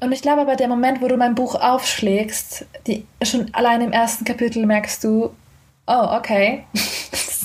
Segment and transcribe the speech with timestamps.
[0.00, 3.90] Und ich glaube aber, der Moment, wo du mein Buch aufschlägst, die, schon allein im
[3.90, 5.34] ersten Kapitel merkst du,
[5.88, 6.64] oh, okay.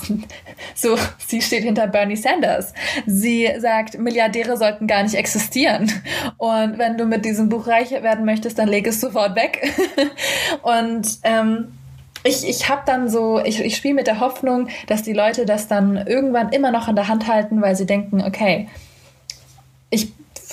[0.76, 0.96] so,
[1.26, 2.72] sie steht hinter Bernie Sanders.
[3.06, 5.90] Sie sagt, Milliardäre sollten gar nicht existieren.
[6.36, 9.74] Und wenn du mit diesem Buch reich werden möchtest, dann leg es sofort weg.
[10.62, 11.72] Und ähm,
[12.22, 15.66] ich, ich habe dann so, ich, ich spiele mit der Hoffnung, dass die Leute das
[15.66, 18.68] dann irgendwann immer noch in der Hand halten, weil sie denken, okay,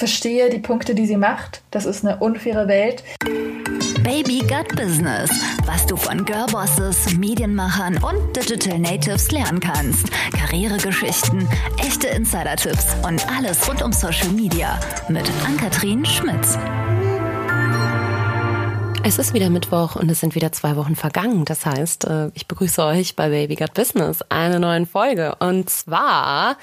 [0.02, 1.61] verstehe die Punkte, die sie macht.
[1.70, 3.04] Das ist eine unfaire Welt.
[4.04, 5.29] Baby Gut Business.
[5.68, 10.07] Was du von Girlbosses, Medienmachern und Digital Natives lernen kannst.
[10.36, 14.79] Karrieregeschichten, echte Insider-Tipps und alles rund um Social Media.
[15.07, 16.57] Mit Ann-Kathrin Schmitz.
[19.04, 21.46] Es ist wieder Mittwoch und es sind wieder zwei Wochen vergangen.
[21.46, 25.36] Das heißt, äh, ich begrüße euch bei Baby Got Business, eine neue Folge.
[25.39, 26.57] Und zwar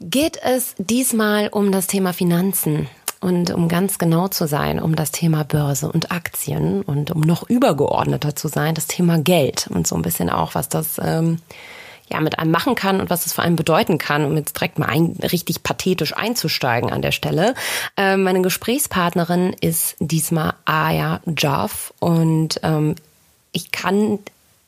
[0.00, 2.88] geht es diesmal um das Thema Finanzen.
[3.20, 7.48] Und um ganz genau zu sein, um das Thema Börse und Aktien und um noch
[7.48, 11.40] übergeordneter zu sein, das Thema Geld und so ein bisschen auch, was das ähm,
[12.08, 14.78] ja mit einem machen kann und was es vor allem bedeuten kann, um jetzt direkt
[14.78, 17.54] mal ein, richtig pathetisch einzusteigen an der Stelle.
[17.96, 22.94] Ähm, meine Gesprächspartnerin ist diesmal Aya Jaff und ähm,
[23.50, 24.20] ich kann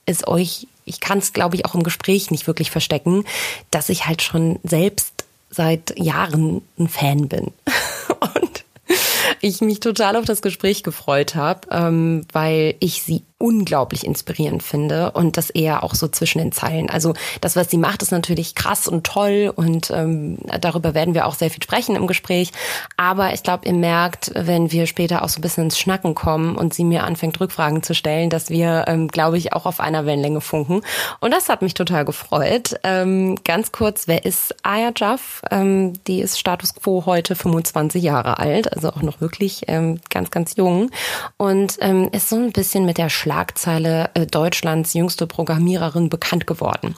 [0.07, 3.25] es euch, ich kann es glaube ich auch im Gespräch nicht wirklich verstecken,
[3.71, 5.20] dass ich halt schon selbst
[5.51, 7.53] seit Jahren ein Fan bin.
[8.21, 8.65] Und
[9.41, 15.13] ich mich total auf das Gespräch gefreut habe, ähm, weil ich sie unglaublich inspirierend finde
[15.13, 16.91] und das eher auch so zwischen den Zeilen.
[16.91, 21.27] Also das, was sie macht, ist natürlich krass und toll und ähm, darüber werden wir
[21.27, 22.53] auch sehr viel sprechen im Gespräch.
[22.99, 26.55] Aber ich glaube, ihr merkt, wenn wir später auch so ein bisschen ins Schnacken kommen
[26.55, 30.05] und sie mir anfängt, Rückfragen zu stellen, dass wir, ähm, glaube ich, auch auf einer
[30.05, 30.83] Wellenlänge funken.
[31.21, 32.75] Und das hat mich total gefreut.
[32.85, 35.41] Ähm, ganz kurz, wer ist Aya Jaff?
[35.51, 40.31] Ähm, die ist Status Quo heute 25 Jahre alt, also auch noch wirklich ähm, ganz,
[40.31, 40.91] ganz jung.
[41.37, 46.49] Und ähm, ist so ein bisschen mit der Schla Schlagzeile äh, Deutschlands jüngste Programmiererin bekannt
[46.49, 46.97] geworden.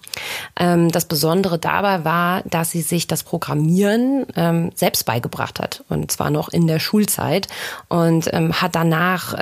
[0.58, 5.84] Ähm, das Besondere dabei war, dass sie sich das Programmieren ähm, selbst beigebracht hat.
[5.90, 7.48] Und zwar noch in der Schulzeit.
[7.89, 9.34] Und ähm, hat danach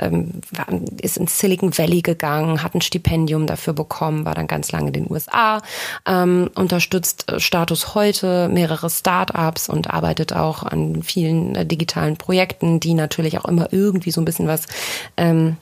[1.01, 4.93] ist ins Silicon Valley gegangen, hat ein Stipendium dafür bekommen, war dann ganz lange in
[4.93, 5.61] den USA,
[6.05, 12.30] unterstützt äh, Status heute mehrere Start-ups und arbeitet auch an vielen äh, digitalen Projekten,
[12.79, 14.65] die natürlich auch immer irgendwie so ein bisschen was
[15.17, 15.57] ähm,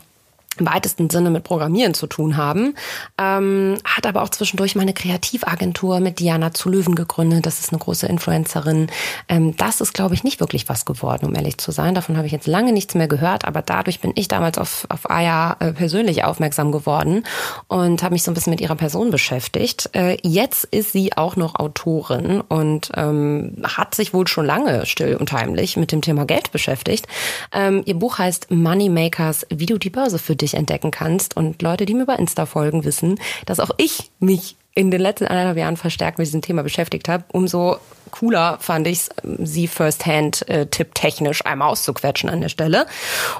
[0.59, 2.75] im weitesten Sinne mit Programmieren zu tun haben.
[3.17, 7.45] Ähm, hat aber auch zwischendurch mal eine Kreativagentur mit Diana zu Löwen gegründet.
[7.45, 8.87] Das ist eine große Influencerin.
[9.27, 11.95] Ähm, das ist, glaube ich, nicht wirklich was geworden, um ehrlich zu sein.
[11.95, 15.09] Davon habe ich jetzt lange nichts mehr gehört, aber dadurch bin ich damals auf, auf
[15.09, 17.23] Aya äh, persönlich aufmerksam geworden
[17.67, 19.89] und habe mich so ein bisschen mit ihrer Person beschäftigt.
[19.93, 25.15] Äh, jetzt ist sie auch noch Autorin und ähm, hat sich wohl schon lange still
[25.15, 27.07] und heimlich mit dem Thema Geld beschäftigt.
[27.53, 31.35] Ähm, ihr Buch heißt Money Makers, wie du die Börse für dich dich entdecken kannst.
[31.37, 35.25] Und Leute, die mir bei Insta folgen, wissen, dass auch ich mich in den letzten
[35.25, 37.25] anderthalb Jahren verstärkt mit diesem Thema beschäftigt habe.
[37.33, 37.77] Umso
[38.11, 42.85] cooler fand ich es, sie firsthand äh, tipptechnisch einmal auszuquetschen an der Stelle.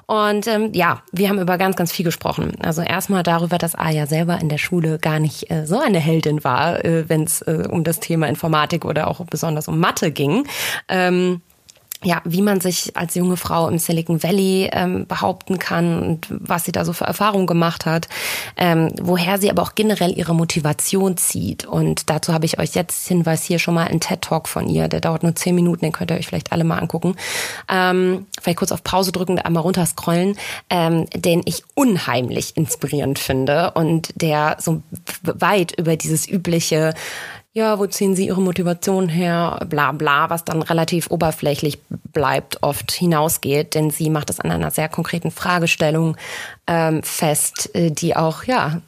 [0.05, 2.57] Und ähm, ja, wir haben über ganz, ganz viel gesprochen.
[2.61, 6.43] Also erstmal darüber, dass Aya selber in der Schule gar nicht äh, so eine Heldin
[6.43, 10.45] war, äh, wenn es äh, um das Thema Informatik oder auch besonders um Mathe ging.
[10.87, 11.41] Ähm,
[12.03, 16.63] ja, wie man sich als junge Frau im Silicon Valley ähm, behaupten kann und was
[16.63, 18.07] sie da so für Erfahrungen gemacht hat,
[18.55, 21.65] ähm, woher sie aber auch generell ihre Motivation zieht.
[21.65, 25.01] Und dazu habe ich euch jetzt Hinweis hier schon mal einen TED-Talk von ihr, der
[25.01, 27.15] dauert nur zehn Minuten, den könnt ihr euch vielleicht alle mal angucken.
[27.67, 30.37] Ähm, vielleicht kurz auf Pause drücken, da einmal runterscrollen,
[30.69, 34.83] ähm, den ich unheimlich inspirierend finde und der so
[35.23, 36.93] weit über dieses übliche
[37.53, 42.91] ja, wo ziehen Sie Ihre Motivation her, bla bla, was dann relativ oberflächlich bleibt, oft
[42.91, 46.15] hinausgeht, denn sie macht es an einer sehr konkreten Fragestellung
[46.67, 48.81] ähm, fest, äh, die auch, ja,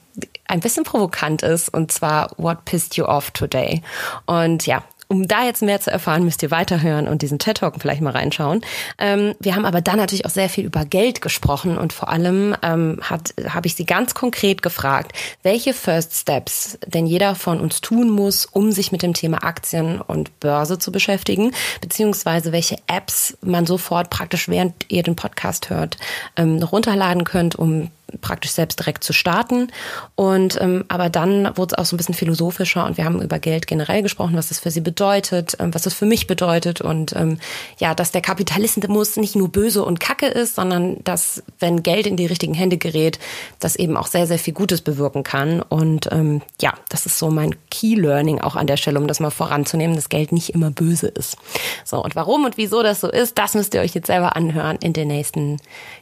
[0.45, 3.81] ein bisschen provokant ist, und zwar, what pissed you off today?
[4.25, 7.75] Und ja, um da jetzt mehr zu erfahren, müsst ihr weiterhören und diesen TED Talk
[7.79, 8.61] vielleicht mal reinschauen.
[8.97, 12.55] Ähm, wir haben aber dann natürlich auch sehr viel über Geld gesprochen und vor allem
[12.63, 15.11] ähm, hat habe ich sie ganz konkret gefragt,
[15.43, 19.99] welche First Steps denn jeder von uns tun muss, um sich mit dem Thema Aktien
[19.99, 21.51] und Börse zu beschäftigen,
[21.81, 25.97] beziehungsweise welche Apps man sofort praktisch während ihr den Podcast hört
[26.37, 29.71] ähm, runterladen könnt, um praktisch selbst direkt zu starten.
[30.15, 33.39] Und ähm, aber dann wurde es auch so ein bisschen philosophischer und wir haben über
[33.39, 37.15] Geld generell gesprochen, was das für sie bedeutet, ähm, was das für mich bedeutet und
[37.15, 37.39] ähm,
[37.77, 42.17] ja, dass der Kapitalismus nicht nur böse und Kacke ist, sondern dass wenn Geld in
[42.17, 43.19] die richtigen Hände gerät,
[43.59, 45.61] das eben auch sehr sehr viel Gutes bewirken kann.
[45.61, 49.19] Und ähm, ja, das ist so mein Key Learning auch an der Stelle, um das
[49.19, 51.37] mal voranzunehmen, dass Geld nicht immer böse ist.
[51.85, 54.77] So und warum und wieso das so ist, das müsst ihr euch jetzt selber anhören
[54.81, 55.59] in den nächsten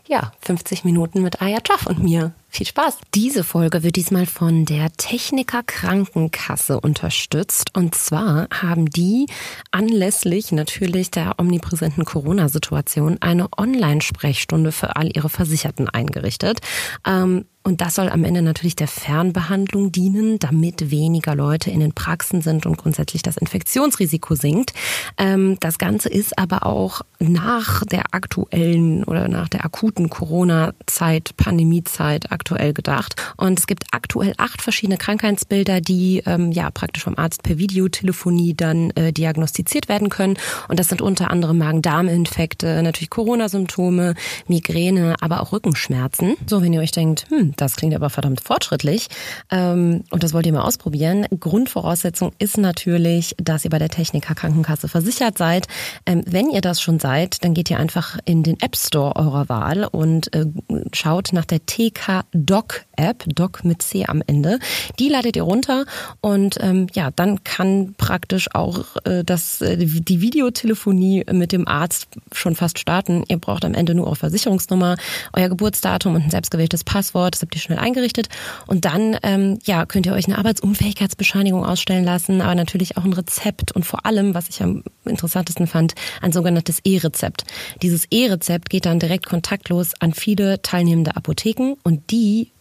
[0.07, 2.34] ja 50 Minuten mit Aya Jaff und mir.
[2.51, 2.98] Viel Spaß!
[3.13, 7.75] Diese Folge wird diesmal von der Techniker Krankenkasse unterstützt.
[7.75, 9.28] Und zwar haben die
[9.72, 16.60] anlässlich natürlich der omnipräsenten Corona-Situation eine Online-Sprechstunde für all ihre Versicherten eingerichtet.
[17.06, 21.94] Ähm, und das soll am Ende natürlich der Fernbehandlung dienen, damit weniger Leute in den
[21.94, 24.74] Praxen sind und grundsätzlich das Infektionsrisiko sinkt.
[25.19, 32.31] Ähm, das Ganze ist aber auch nach der aktuellen oder nach der akuten Corona-Zeit, Pandemiezeit
[32.31, 33.16] aktuell gedacht.
[33.38, 38.56] Und es gibt aktuell acht verschiedene Krankheitsbilder, die ähm, ja praktisch vom Arzt per Videotelefonie
[38.56, 40.39] dann äh, diagnostiziert werden können.
[40.69, 44.16] Und das sind unter anderem Magen-Darm-Infekte, natürlich Corona-Symptome,
[44.48, 46.36] Migräne, aber auch Rückenschmerzen.
[46.48, 49.07] So, wenn ihr euch denkt, hm, das klingt aber verdammt fortschrittlich
[49.51, 51.25] ähm, und das wollt ihr mal ausprobieren.
[51.39, 55.67] Grundvoraussetzung ist natürlich, dass ihr bei der Techniker Krankenkasse versichert seid.
[56.06, 59.50] Ähm, wenn ihr das schon seid, dann geht ihr einfach in den App Store eurer
[59.50, 60.45] Wahl und äh,
[60.94, 64.59] schaut nach der TK Doc App, Doc mit C am Ende.
[65.00, 65.85] Die ladet ihr runter
[66.21, 72.07] und ähm, ja, dann kann praktisch auch äh, das, äh, die Videotelefonie mit dem Arzt
[72.33, 73.23] schon fast starten.
[73.27, 74.97] Ihr braucht am Ende nur eure Versicherungsnummer,
[75.33, 77.38] euer Geburtsdatum und ein selbstgewähltes Passwort.
[77.41, 78.30] Habt ihr schnell eingerichtet.
[78.68, 83.13] Und dann ähm, ja, könnt ihr euch eine Arbeitsunfähigkeitsbescheinigung ausstellen lassen, aber natürlich auch ein
[83.13, 87.44] Rezept und vor allem, was ich am interessantesten fand, ein sogenanntes E-Rezept.
[87.81, 92.51] Dieses E-Rezept geht dann direkt kontaktlos an viele teilnehmende Apotheken und die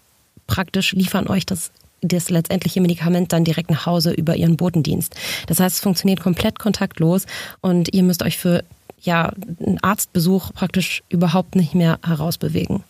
[0.46, 1.70] praktisch liefern euch das
[2.00, 5.16] das letztendliche Medikament dann direkt nach Hause über ihren Botendienst.
[5.48, 7.26] Das heißt, es funktioniert komplett kontaktlos
[7.60, 8.62] und ihr müsst euch für
[9.00, 9.32] ja,
[9.64, 12.82] einen Arztbesuch praktisch überhaupt nicht mehr herausbewegen.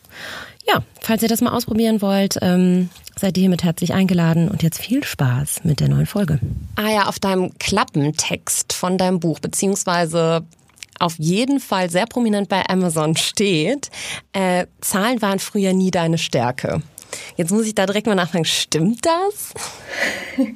[0.69, 4.79] Ja, falls ihr das mal ausprobieren wollt, ähm, seid ihr hiermit herzlich eingeladen und jetzt
[4.79, 6.39] viel Spaß mit der neuen Folge.
[6.77, 10.45] Ah ja, auf deinem Klappentext von deinem Buch, beziehungsweise
[10.99, 13.91] auf jeden Fall sehr prominent bei Amazon steht,
[14.33, 16.83] äh, Zahlen waren früher nie deine Stärke.
[17.37, 19.55] Jetzt muss ich da direkt mal nachfragen, stimmt das?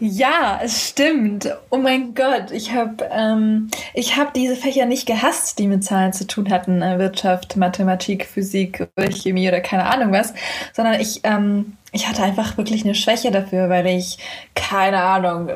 [0.00, 1.48] ja, es stimmt.
[1.70, 3.70] Oh mein Gott, ich habe ähm,
[4.18, 8.88] habe diese Fächer nicht gehasst, die mit Zahlen zu tun hatten, äh, Wirtschaft, Mathematik, Physik
[8.96, 10.34] oder Chemie oder keine Ahnung was,
[10.74, 14.18] sondern ich ähm, ich hatte einfach wirklich eine Schwäche dafür, weil ich
[14.54, 15.50] keine Ahnung,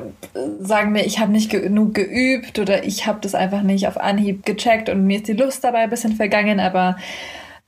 [0.61, 4.47] sagen wir, ich habe nicht genug geübt oder ich habe das einfach nicht auf Anhieb
[4.47, 6.97] gecheckt und mir ist die Lust dabei ein bisschen vergangen, aber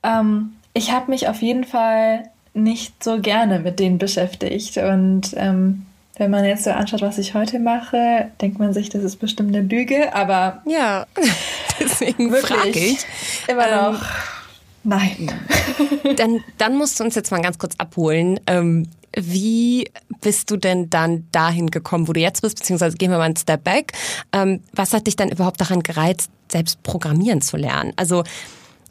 [0.01, 2.23] ähm, ich habe mich auf jeden Fall
[2.55, 4.77] nicht so gerne mit denen beschäftigt.
[4.77, 5.85] Und ähm,
[6.17, 9.55] wenn man jetzt so anschaut, was ich heute mache, denkt man sich, das ist bestimmt
[9.55, 11.05] eine Lüge, aber ja,
[11.79, 13.05] deswegen frage ich
[13.47, 14.05] immer ähm, noch.
[14.83, 15.31] Nein.
[16.15, 18.39] Dann, dann musst du uns jetzt mal ganz kurz abholen.
[18.45, 18.87] Ähm,
[19.17, 19.89] wie
[20.21, 23.35] bist du denn dann dahin gekommen, wo du jetzt bist, beziehungsweise gehen wir mal einen
[23.35, 23.93] Step back.
[24.31, 27.93] Ähm, was hat dich dann überhaupt daran gereizt, selbst programmieren zu lernen?
[27.95, 28.23] Also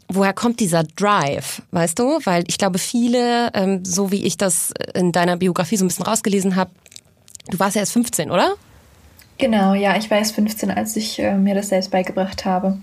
[0.07, 2.19] woher kommt dieser Drive, weißt du?
[2.23, 6.05] Weil ich glaube, viele, ähm, so wie ich das in deiner Biografie so ein bisschen
[6.05, 6.71] rausgelesen habe,
[7.49, 8.55] du warst ja erst 15, oder?
[9.37, 12.77] Genau, ja, ich war erst 15, als ich äh, mir das selbst beigebracht habe.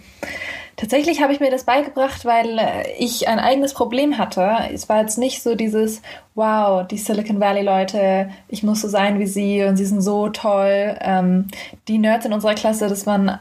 [0.76, 4.50] Tatsächlich habe ich mir das beigebracht, weil äh, ich ein eigenes Problem hatte.
[4.72, 6.02] Es war jetzt nicht so dieses,
[6.34, 10.96] wow, die Silicon Valley-Leute, ich muss so sein wie sie und sie sind so toll.
[11.00, 11.48] Ähm,
[11.88, 13.38] die Nerds in unserer Klasse, das waren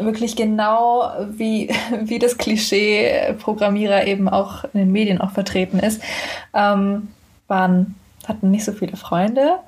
[0.00, 1.70] wirklich genau wie,
[2.02, 6.00] wie das Klischee Programmierer eben auch in den Medien auch vertreten ist,
[6.54, 7.08] ähm,
[7.48, 7.94] waren,
[8.26, 9.58] hatten nicht so viele Freunde,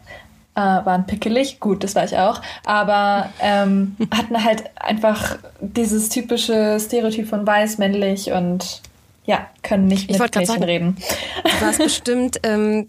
[0.55, 6.79] äh, waren pickelig, gut, das war ich auch, aber ähm, hatten halt einfach dieses typische
[6.81, 8.83] Stereotyp von weiß, männlich und
[9.25, 10.97] ja, können nicht mit Mädchen sagen, reden.
[11.45, 12.89] Du warst bestimmt ähm,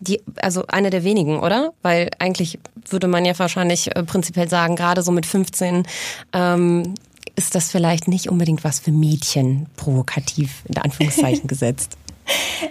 [0.00, 1.72] die, also eine der wenigen, oder?
[1.82, 2.58] Weil eigentlich
[2.88, 5.86] würde man ja wahrscheinlich äh, prinzipiell sagen, gerade so mit 15
[6.32, 6.94] ähm,
[7.36, 11.96] ist das vielleicht nicht unbedingt was für Mädchen, provokativ in Anführungszeichen gesetzt.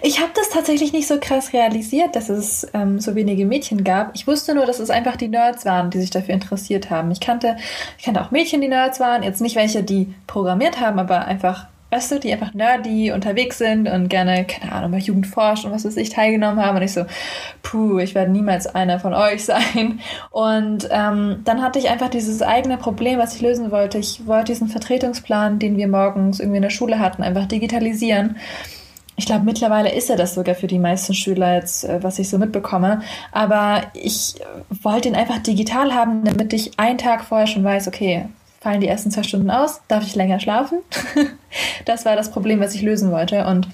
[0.02, 4.14] Ich habe das tatsächlich nicht so krass realisiert, dass es ähm, so wenige Mädchen gab.
[4.14, 7.10] Ich wusste nur, dass es einfach die Nerds waren, die sich dafür interessiert haben.
[7.12, 7.56] Ich kannte,
[7.96, 9.22] ich kannte auch Mädchen, die Nerds waren.
[9.22, 13.88] Jetzt nicht welche, die programmiert haben, aber einfach weißt du, die einfach nerdy unterwegs sind
[13.88, 16.76] und gerne, keine Ahnung, bei Jugendforsch und was weiß ich teilgenommen haben.
[16.76, 17.04] Und ich so,
[17.62, 20.00] puh, ich werde niemals einer von euch sein.
[20.30, 23.98] Und ähm, dann hatte ich einfach dieses eigene Problem, was ich lösen wollte.
[23.98, 28.36] Ich wollte diesen Vertretungsplan, den wir morgens irgendwie in der Schule hatten, einfach digitalisieren.
[29.16, 32.28] ich glaube, mittlerweile ist er das sogar für die meisten Schüler jetzt, äh, was ich
[32.28, 33.02] so mitbekomme.
[33.30, 34.34] Aber ich
[34.82, 38.26] wollte ihn einfach digital haben, damit ich einen Tag vorher schon weiß, okay,
[38.64, 40.78] fallen die ersten zwei Stunden aus, darf ich länger schlafen?
[41.84, 43.46] das war das Problem, was ich lösen wollte.
[43.46, 43.68] Und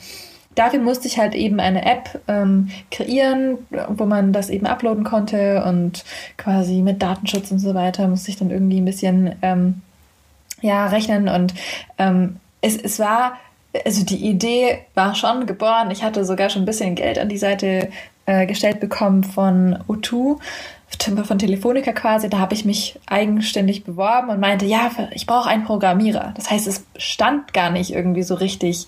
[0.56, 5.64] dafür musste ich halt eben eine App ähm, kreieren, wo man das eben uploaden konnte
[5.64, 6.04] und
[6.36, 9.80] quasi mit Datenschutz und so weiter musste ich dann irgendwie ein bisschen ähm,
[10.60, 11.54] ja, rechnen und
[11.96, 13.38] ähm, es, es war
[13.86, 15.92] also die Idee war schon geboren.
[15.92, 17.88] Ich hatte sogar schon ein bisschen Geld an die Seite
[18.26, 20.40] äh, gestellt bekommen von O2,
[21.24, 22.28] von Telefonica quasi.
[22.28, 26.32] Da habe ich mich eigenständig beworben und meinte, ja, ich brauche einen Programmierer.
[26.36, 28.86] Das heißt, es stand gar nicht irgendwie so richtig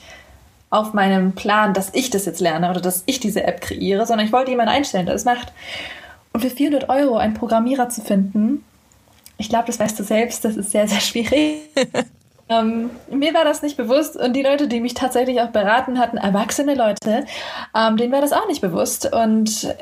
[0.71, 4.27] auf meinem Plan, dass ich das jetzt lerne oder dass ich diese App kreiere, sondern
[4.27, 5.53] ich wollte jemanden einstellen, der das macht.
[6.33, 8.65] Und für 400 Euro einen Programmierer zu finden,
[9.37, 11.57] ich glaube, das weißt du selbst, das ist sehr, sehr schwierig.
[12.49, 16.17] Ähm, mir war das nicht bewusst und die Leute, die mich tatsächlich auch beraten hatten,
[16.17, 17.25] erwachsene Leute,
[17.75, 19.11] ähm, denen war das auch nicht bewusst.
[19.11, 19.75] Und äh,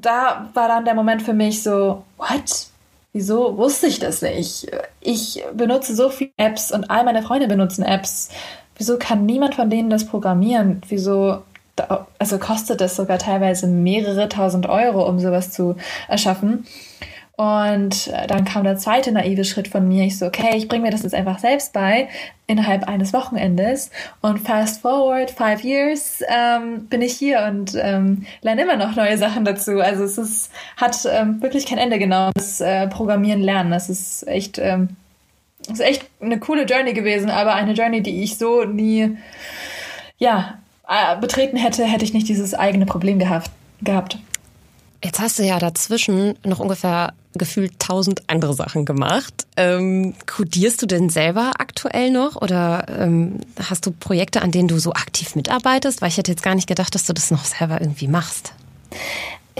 [0.00, 2.66] da war dann der Moment für mich so, what?
[3.12, 4.70] Wieso wusste ich das nicht?
[5.00, 8.28] Ich benutze so viele Apps und all meine Freunde benutzen Apps.
[8.76, 10.82] Wieso kann niemand von denen das programmieren?
[10.88, 11.42] Wieso
[12.18, 15.76] also kostet es sogar teilweise mehrere tausend Euro, um sowas zu
[16.08, 16.66] erschaffen.
[17.38, 20.04] Und äh, dann kam der zweite naive Schritt von mir.
[20.04, 22.08] Ich so, okay, ich bringe mir das jetzt einfach selbst bei
[22.48, 23.92] innerhalb eines Wochenendes.
[24.20, 29.16] Und fast forward, five years, ähm, bin ich hier und ähm, lerne immer noch neue
[29.18, 29.78] Sachen dazu.
[29.78, 33.70] Also es ist, hat ähm, wirklich kein Ende genommen, das äh, Programmieren lernen.
[33.70, 34.96] Das ist echt, ähm,
[35.70, 39.16] ist echt eine coole Journey gewesen, aber eine Journey, die ich so nie,
[40.18, 43.52] ja, äh, betreten hätte, hätte ich nicht dieses eigene Problem gehabt.
[43.80, 44.18] gehabt.
[45.04, 49.46] Jetzt hast du ja dazwischen noch ungefähr gefühlt tausend andere Sachen gemacht.
[49.56, 54.78] Ähm, codierst du denn selber aktuell noch oder ähm, hast du Projekte, an denen du
[54.78, 56.00] so aktiv mitarbeitest?
[56.02, 58.52] Weil ich hätte jetzt gar nicht gedacht, dass du das noch selber irgendwie machst.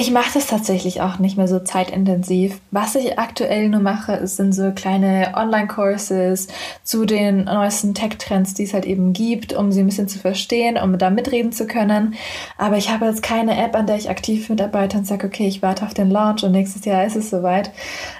[0.01, 2.61] Ich mache das tatsächlich auch nicht mehr so zeitintensiv.
[2.71, 6.47] Was ich aktuell nur mache, sind so kleine Online-Courses
[6.85, 10.79] zu den neuesten Tech-Trends, die es halt eben gibt, um sie ein bisschen zu verstehen,
[10.79, 12.15] um da mitreden zu können.
[12.59, 15.63] Aber ich habe jetzt keine App, an der ich aktiv mitarbeite und sage, okay, ich
[15.63, 17.73] warte auf den Launch und nächstes Jahr ist es soweit.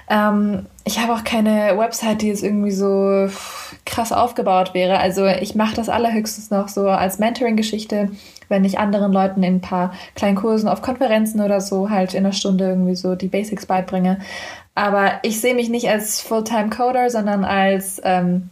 [0.09, 3.29] Ähm, ich habe auch keine Website, die jetzt irgendwie so
[3.85, 4.99] krass aufgebaut wäre.
[4.99, 8.09] Also ich mache das allerhöchstens noch so als Mentoring-Geschichte
[8.49, 12.25] wenn ich anderen Leuten in ein paar kleinen Kursen auf Konferenzen oder so halt in
[12.25, 14.19] einer Stunde irgendwie so die Basics beibringe.
[14.75, 18.49] Aber ich sehe mich nicht als Fulltime-Coder, sondern als ähm,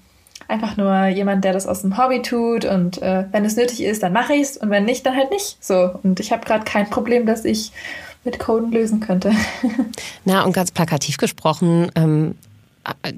[0.48, 4.04] einfach nur jemand, der das aus dem Hobby tut und äh, wenn es nötig ist,
[4.04, 5.58] dann mache ich es und wenn nicht, dann halt nicht.
[5.64, 5.92] So.
[6.04, 7.72] Und ich habe gerade kein Problem, dass ich
[8.28, 9.32] mit Coden lösen könnte.
[10.26, 12.36] Na, und ganz plakativ gesprochen, ähm,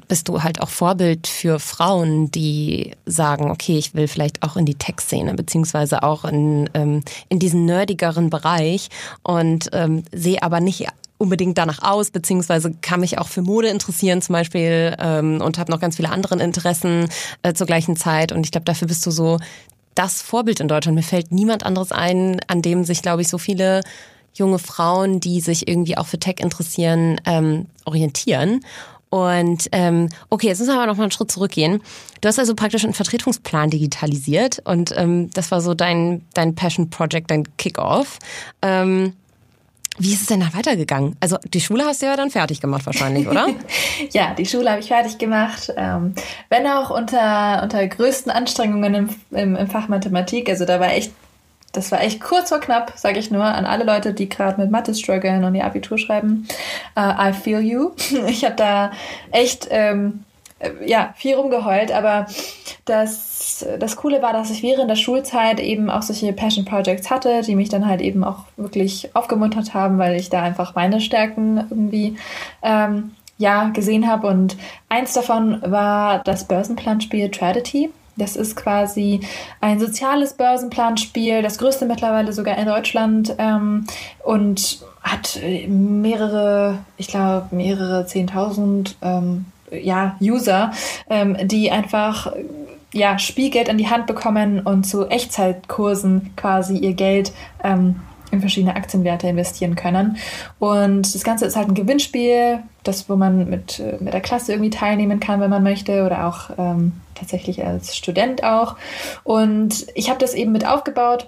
[0.08, 4.66] bist du halt auch Vorbild für Frauen, die sagen, okay, ich will vielleicht auch in
[4.66, 8.90] die Tech-Szene, beziehungsweise auch in, ähm, in diesen nerdigeren Bereich
[9.24, 10.88] und ähm, sehe aber nicht
[11.18, 15.72] unbedingt danach aus, beziehungsweise kann mich auch für Mode interessieren zum Beispiel ähm, und habe
[15.72, 17.10] noch ganz viele andere Interessen
[17.42, 18.32] äh, zur gleichen Zeit.
[18.32, 19.38] Und ich glaube, dafür bist du so
[19.96, 20.96] das Vorbild in Deutschland.
[20.96, 23.82] Mir fällt niemand anderes ein, an dem sich, glaube ich, so viele
[24.34, 28.62] junge Frauen, die sich irgendwie auch für Tech interessieren, ähm, orientieren.
[29.10, 31.82] Und ähm, okay, jetzt müssen wir aber noch mal einen Schritt zurückgehen.
[32.22, 36.90] Du hast also praktisch einen Vertretungsplan digitalisiert und ähm, das war so dein, dein Passion
[36.90, 38.20] Project, dein Kickoff.
[38.62, 39.14] Ähm,
[39.98, 41.18] wie ist es denn da weitergegangen?
[41.20, 43.48] Also die Schule hast du ja dann fertig gemacht wahrscheinlich, oder?
[44.12, 45.74] ja, die Schule habe ich fertig gemacht.
[45.76, 46.14] Ähm,
[46.48, 50.50] wenn auch unter, unter größten Anstrengungen im, im, im Fach Mathematik.
[50.50, 51.12] Also da war echt
[51.72, 54.72] das war echt kurz vor knapp, sage ich nur, an alle Leute, die gerade mit
[54.72, 56.48] Mathe strugglen und ihr Abitur schreiben.
[56.98, 57.92] Uh, I feel you.
[58.28, 58.92] Ich habe da
[59.32, 60.24] echt ähm,
[60.60, 62.28] äh, ja, viel rumgeheult, aber
[62.86, 67.42] das, das Coole war, dass ich während der Schulzeit eben auch solche Passion Projects hatte,
[67.42, 71.58] die mich dann halt eben auch wirklich aufgemuntert haben, weil ich da einfach meine Stärken
[71.70, 72.18] irgendwie
[72.62, 74.28] ähm, ja, gesehen habe.
[74.28, 74.58] Und
[74.90, 77.90] eins davon war das Börsenplanspiel Tradity.
[78.20, 79.22] Das ist quasi
[79.62, 83.86] ein soziales Börsenplanspiel, das größte mittlerweile sogar in Deutschland ähm,
[84.24, 90.72] und hat mehrere, ich glaube, mehrere 10.000 ähm, ja, User,
[91.10, 92.32] ähm, die einfach
[92.92, 97.32] ja, Spielgeld in die Hand bekommen und zu Echtzeitkursen quasi ihr Geld
[97.64, 100.18] ähm, in verschiedene Aktienwerte investieren können.
[100.60, 104.54] Und das Ganze ist halt ein Gewinnspiel, das, wo man mit, äh, mit der Klasse
[104.54, 108.76] irgendwie teilnehmen kann, wenn man möchte, oder auch ähm, tatsächlich als Student auch.
[109.24, 111.28] Und ich habe das eben mit aufgebaut,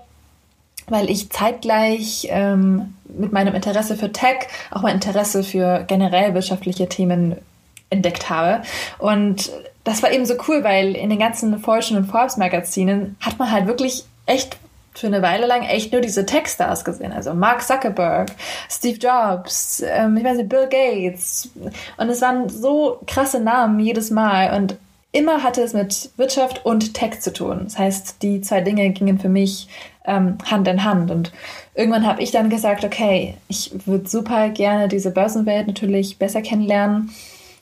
[0.87, 6.89] weil ich zeitgleich ähm, mit meinem Interesse für Tech auch mein Interesse für generell wirtschaftliche
[6.89, 7.35] Themen
[7.89, 8.63] entdeckt habe.
[8.97, 9.51] Und
[9.83, 13.51] das war eben so cool, weil in den ganzen Fortune und Forbes Magazinen hat man
[13.51, 14.57] halt wirklich echt
[14.93, 17.13] für eine Weile lang echt nur diese Techstars gesehen.
[17.13, 18.31] Also Mark Zuckerberg,
[18.69, 21.49] Steve Jobs, ähm, ich weiß nicht, Bill Gates.
[21.97, 24.55] Und es waren so krasse Namen jedes Mal.
[24.55, 24.77] Und
[25.11, 27.61] immer hatte es mit Wirtschaft und Tech zu tun.
[27.65, 29.67] Das heißt, die zwei Dinge gingen für mich
[30.05, 31.11] ähm, Hand in Hand.
[31.11, 31.31] Und
[31.75, 37.11] irgendwann habe ich dann gesagt, okay, ich würde super gerne diese Börsenwelt natürlich besser kennenlernen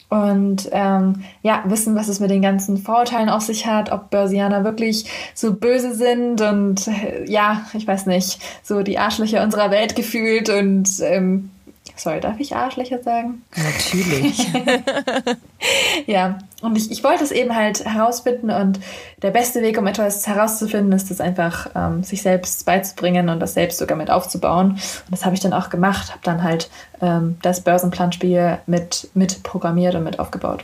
[0.10, 4.63] und ähm, ja, wissen, was es mit den ganzen Vorurteilen auf sich hat, ob Börsianer
[4.63, 9.96] wirklich so böse sind und äh, ja, ich weiß nicht, so die Arschlöcher unserer Welt
[9.96, 11.51] gefühlt und ähm,
[12.00, 13.44] Sorry, darf ich Arschlöcher sagen?
[13.58, 14.48] Natürlich.
[16.08, 18.79] ja, und ich, ich wollte es eben halt herausfinden und
[19.22, 23.53] der beste Weg, um etwas herauszufinden, ist es einfach, ähm, sich selbst beizubringen und das
[23.53, 24.72] selbst sogar mit aufzubauen.
[24.72, 26.70] Und das habe ich dann auch gemacht, habe dann halt
[27.01, 30.63] ähm, das Börsenplanspiel mit, mit programmiert und mit aufgebaut.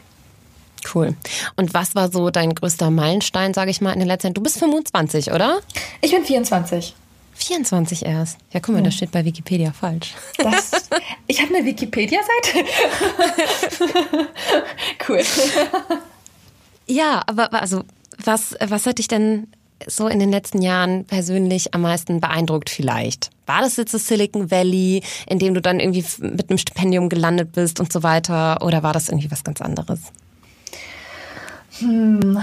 [0.93, 1.15] Cool.
[1.57, 4.35] Und was war so dein größter Meilenstein, sage ich mal, in den letzten Jahren?
[4.35, 5.59] Du bist 25, oder?
[5.99, 6.95] Ich bin 24.
[7.35, 8.37] 24 erst.
[8.51, 8.85] Ja, guck mal, ja.
[8.85, 10.13] das steht bei Wikipedia falsch.
[10.37, 10.71] Das,
[11.27, 12.65] ich habe eine Wikipedia-Seite.
[15.09, 15.21] cool.
[16.87, 17.83] Ja, aber also,
[18.23, 19.47] was, was hat dich denn
[19.87, 23.29] so in den letzten Jahren persönlich am meisten beeindruckt vielleicht?
[23.45, 27.51] War das jetzt das Silicon Valley, in dem du dann irgendwie mit einem Stipendium gelandet
[27.51, 28.61] bist und so weiter?
[28.61, 29.99] Oder war das irgendwie was ganz anderes?
[31.79, 32.41] Hm,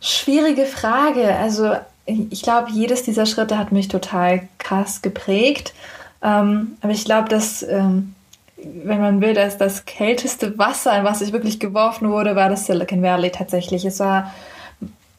[0.00, 1.34] schwierige Frage.
[1.34, 1.74] Also
[2.06, 5.74] ich glaube, jedes dieser Schritte hat mich total krass geprägt.
[6.22, 8.14] Ähm, aber ich glaube, dass, ähm,
[8.56, 12.66] wenn man will, dass das kälteste Wasser, in was ich wirklich geworfen wurde, war das
[12.66, 13.84] Silicon Valley tatsächlich.
[13.84, 14.32] Es war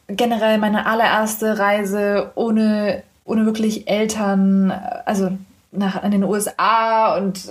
[0.08, 4.72] generell meine allererste Reise ohne, ohne wirklich Eltern,
[5.06, 5.32] also
[5.72, 7.50] nach in den USA und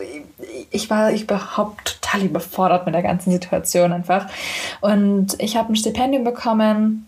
[0.71, 4.27] ich war überhaupt total überfordert mit der ganzen Situation einfach.
[4.81, 7.07] Und ich habe ein Stipendium bekommen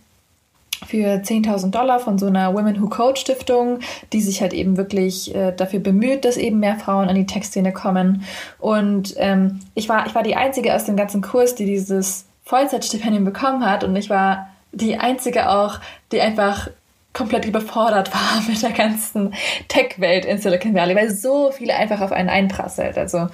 [0.87, 3.81] für 10.000 Dollar von so einer Women Who Code Stiftung,
[4.12, 7.73] die sich halt eben wirklich äh, dafür bemüht, dass eben mehr Frauen an die Tech-Szene
[7.73, 8.23] kommen.
[8.59, 13.25] Und ähm, ich, war, ich war die Einzige aus dem ganzen Kurs, die dieses Vollzeitstipendium
[13.25, 15.81] bekommen hat und ich war die Einzige auch,
[16.12, 16.69] die einfach
[17.16, 19.35] komplett überfordert war mit der ganzen
[19.68, 22.99] Tech-Welt in Silicon Valley, weil so viel einfach auf einen einprasselt.
[22.99, 23.28] Also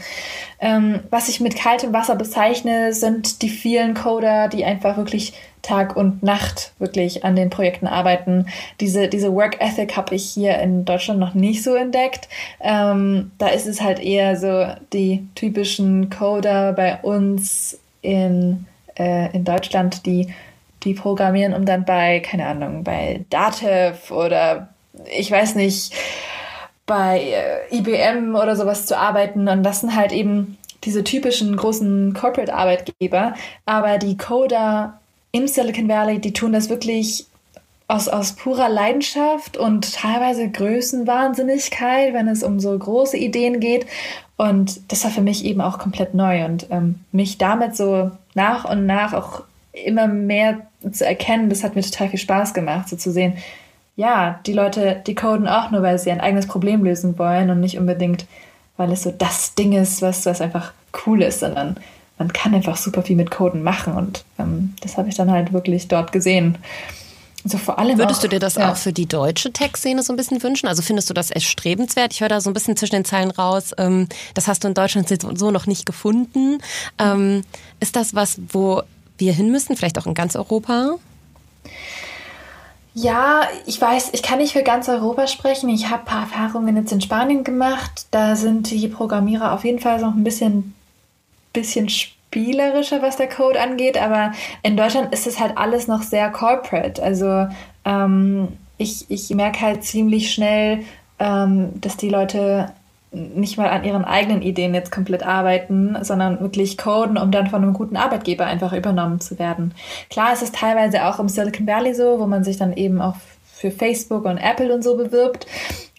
[0.61, 5.97] ähm, was ich mit kaltem Wasser bezeichne, sind die vielen Coder, die einfach wirklich Tag
[5.97, 8.47] und Nacht wirklich an den Projekten arbeiten.
[8.81, 12.29] Diese, diese Work Ethic habe ich hier in Deutschland noch nicht so entdeckt.
[12.61, 19.45] Ähm, da ist es halt eher so die typischen Coder bei uns in, äh, in
[19.45, 20.33] Deutschland, die
[20.85, 24.69] die programmieren, um dann bei, keine Ahnung, bei Datev oder
[25.11, 25.95] ich weiß nicht,
[26.87, 27.21] bei
[27.71, 29.49] äh, IBM oder sowas zu arbeiten.
[29.49, 33.35] Und das sind halt eben diese typischen großen Corporate-Arbeitgeber.
[33.65, 37.27] Aber die Coder im Silicon Valley, die tun das wirklich
[37.89, 43.87] aus, aus purer Leidenschaft und teilweise Größenwahnsinnigkeit, wenn es um so große Ideen geht.
[44.37, 48.65] Und das war für mich eben auch komplett neu und ähm, mich damit so nach
[48.65, 49.43] und nach auch
[49.73, 53.35] immer mehr zu erkennen, das hat mir total viel Spaß gemacht, so zu sehen,
[53.97, 57.61] ja, die Leute, die coden auch nur, weil sie ein eigenes Problem lösen wollen und
[57.61, 58.27] nicht unbedingt,
[58.77, 60.73] weil es so das Ding ist, was, was einfach
[61.07, 61.77] cool ist, sondern
[62.19, 65.53] man kann einfach super viel mit Coden machen und ähm, das habe ich dann halt
[65.53, 66.59] wirklich dort gesehen.
[67.45, 68.71] Also vor allem Würdest auch, du dir das ja.
[68.71, 70.69] auch für die deutsche Tech-Szene so ein bisschen wünschen?
[70.69, 72.13] Also findest du das erstrebenswert?
[72.13, 74.75] Ich höre da so ein bisschen zwischen den Zeilen raus, ähm, das hast du in
[74.75, 76.59] Deutschland so noch nicht gefunden.
[76.99, 77.43] Ähm,
[77.81, 78.83] ist das was, wo
[79.19, 80.97] wir hin müssen, vielleicht auch in ganz Europa?
[82.95, 85.71] Ja, ich weiß, ich kann nicht für ganz Europa sprechen.
[85.71, 88.07] Ich habe ein paar Erfahrungen jetzt in Spanien gemacht.
[88.11, 90.75] Da sind die Programmierer auf jeden Fall noch ein bisschen,
[91.55, 93.97] bisschen spielerischer, was der Code angeht.
[93.97, 97.03] Aber in Deutschland ist es halt alles noch sehr corporate.
[97.03, 97.47] Also
[97.87, 100.85] ähm, ich, ich merke halt ziemlich schnell,
[101.19, 102.73] ähm, dass die Leute
[103.13, 107.63] nicht mal an ihren eigenen Ideen jetzt komplett arbeiten, sondern wirklich coden, um dann von
[107.63, 109.75] einem guten Arbeitgeber einfach übernommen zu werden.
[110.11, 113.17] Klar ist es teilweise auch im Silicon Valley so, wo man sich dann eben auch
[113.45, 115.47] für Facebook und Apple und so bewirbt.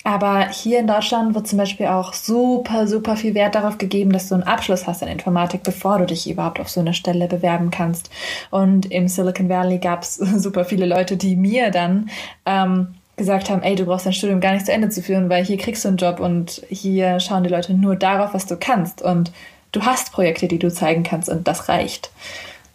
[0.03, 4.27] Aber hier in Deutschland wird zum Beispiel auch super, super viel Wert darauf gegeben, dass
[4.27, 7.71] du einen Abschluss hast in Informatik, bevor du dich überhaupt auf so eine Stelle bewerben
[7.71, 8.09] kannst.
[8.51, 12.09] Und im Silicon Valley gab es super viele Leute, die mir dann
[12.45, 15.45] ähm, gesagt haben, ey, du brauchst dein Studium gar nicht zu Ende zu führen, weil
[15.45, 19.01] hier kriegst du einen Job und hier schauen die Leute nur darauf, was du kannst
[19.01, 19.31] und
[19.71, 22.09] du hast Projekte, die du zeigen kannst und das reicht.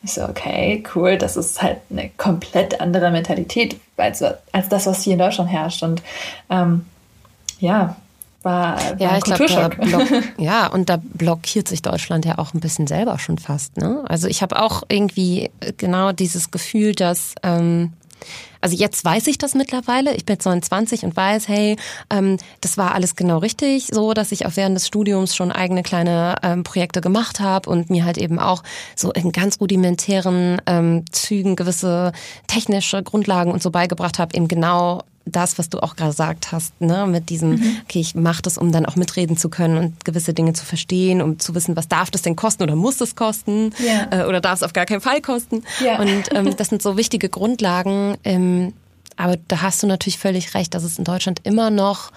[0.04, 4.22] Ich so, okay, cool, das ist halt eine komplett andere Mentalität als,
[4.52, 6.02] als das, was hier in Deutschland herrscht und
[6.50, 6.86] ähm,
[7.58, 7.96] ja,
[8.42, 12.86] war, war ja, ich glaube, ja, und da blockiert sich Deutschland ja auch ein bisschen
[12.86, 13.76] selber schon fast.
[13.76, 14.04] Ne?
[14.06, 17.92] Also ich habe auch irgendwie genau dieses Gefühl, dass ähm,
[18.60, 20.14] also jetzt weiß ich das mittlerweile.
[20.14, 21.76] Ich bin jetzt 29 und weiß, hey,
[22.10, 25.82] ähm, das war alles genau richtig, so dass ich auch während des Studiums schon eigene
[25.82, 28.62] kleine ähm, Projekte gemacht habe und mir halt eben auch
[28.96, 32.12] so in ganz rudimentären ähm, Zügen gewisse
[32.46, 36.80] technische Grundlagen und so beigebracht habe, eben genau das, was du auch gerade gesagt hast,
[36.80, 37.76] ne, mit diesem, mhm.
[37.84, 41.22] okay, ich mache das, um dann auch mitreden zu können und gewisse Dinge zu verstehen,
[41.22, 44.22] um zu wissen, was darf das denn kosten oder muss es kosten ja.
[44.22, 45.62] äh, oder darf es auf gar keinen Fall kosten.
[45.84, 46.00] Ja.
[46.00, 48.16] Und ähm, das sind so wichtige Grundlagen.
[48.24, 48.72] Ähm,
[49.16, 52.12] aber da hast du natürlich völlig recht, dass es in Deutschland immer noch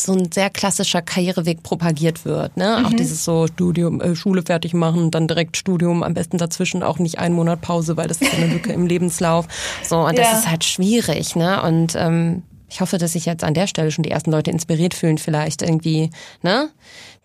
[0.00, 2.56] so ein sehr klassischer Karriereweg propagiert wird.
[2.56, 2.78] Ne?
[2.78, 2.86] Mhm.
[2.86, 6.98] Auch dieses so Studium, äh, Schule fertig machen, dann direkt Studium, am besten dazwischen auch
[6.98, 9.46] nicht einen Monat Pause, weil das ist eine Lücke im Lebenslauf.
[9.82, 11.62] So, und das ist halt schwierig, ne?
[11.62, 14.94] Und ähm, ich hoffe, dass sich jetzt an der Stelle schon die ersten Leute inspiriert
[14.94, 16.10] fühlen, vielleicht irgendwie,
[16.42, 16.70] ne?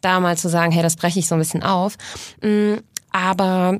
[0.01, 1.97] Da mal zu sagen, hey, das breche ich so ein bisschen auf.
[2.41, 2.75] Mm,
[3.11, 3.79] aber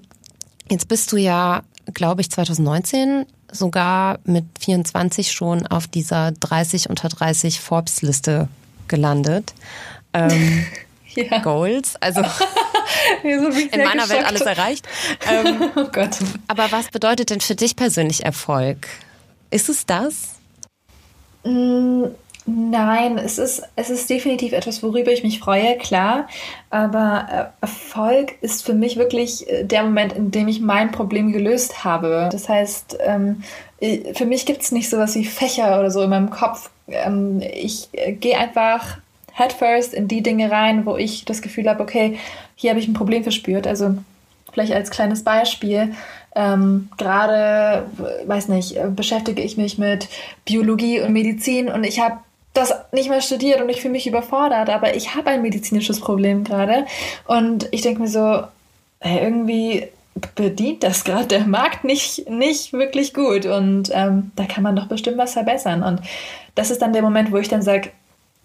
[0.70, 7.10] jetzt bist du ja, glaube ich, 2019 sogar mit 24 schon auf dieser 30 unter
[7.10, 8.48] 30 Forbes-Liste
[8.92, 9.56] gelandet.
[10.14, 10.66] Ähm,
[11.16, 11.40] ja.
[11.40, 12.22] Goals, also
[13.24, 14.10] in meiner geschockt.
[14.10, 14.88] Welt alles erreicht.
[15.28, 16.18] Ähm, oh Gott.
[16.48, 18.88] Aber was bedeutet denn für dich persönlich Erfolg?
[19.50, 20.36] Ist es das?
[22.46, 26.28] Nein, es ist, es ist definitiv etwas, worüber ich mich freue, klar.
[26.72, 31.32] Aber äh, Erfolg ist für mich wirklich äh, der Moment, in dem ich mein Problem
[31.32, 32.30] gelöst habe.
[32.32, 33.44] Das heißt, ähm,
[34.14, 36.72] für mich gibt es nicht so was wie Fächer oder so in meinem Kopf.
[36.88, 38.98] Ähm, ich äh, gehe einfach
[39.34, 42.18] headfirst in die Dinge rein, wo ich das Gefühl habe, okay,
[42.56, 43.68] hier habe ich ein Problem verspürt.
[43.68, 43.98] Also
[44.52, 45.94] vielleicht als kleines Beispiel.
[46.36, 47.86] Ähm, Gerade,
[48.26, 50.08] weiß nicht, beschäftige ich mich mit
[50.46, 52.18] Biologie und Medizin und ich habe
[52.54, 56.44] das nicht mehr studiert und ich fühle mich überfordert, aber ich habe ein medizinisches Problem
[56.44, 56.86] gerade
[57.26, 58.44] und ich denke mir so,
[59.00, 59.88] hey, irgendwie
[60.36, 64.88] bedient das gerade der Markt nicht, nicht wirklich gut und ähm, da kann man doch
[64.88, 66.02] bestimmt was verbessern und
[66.56, 67.90] das ist dann der Moment, wo ich dann sage,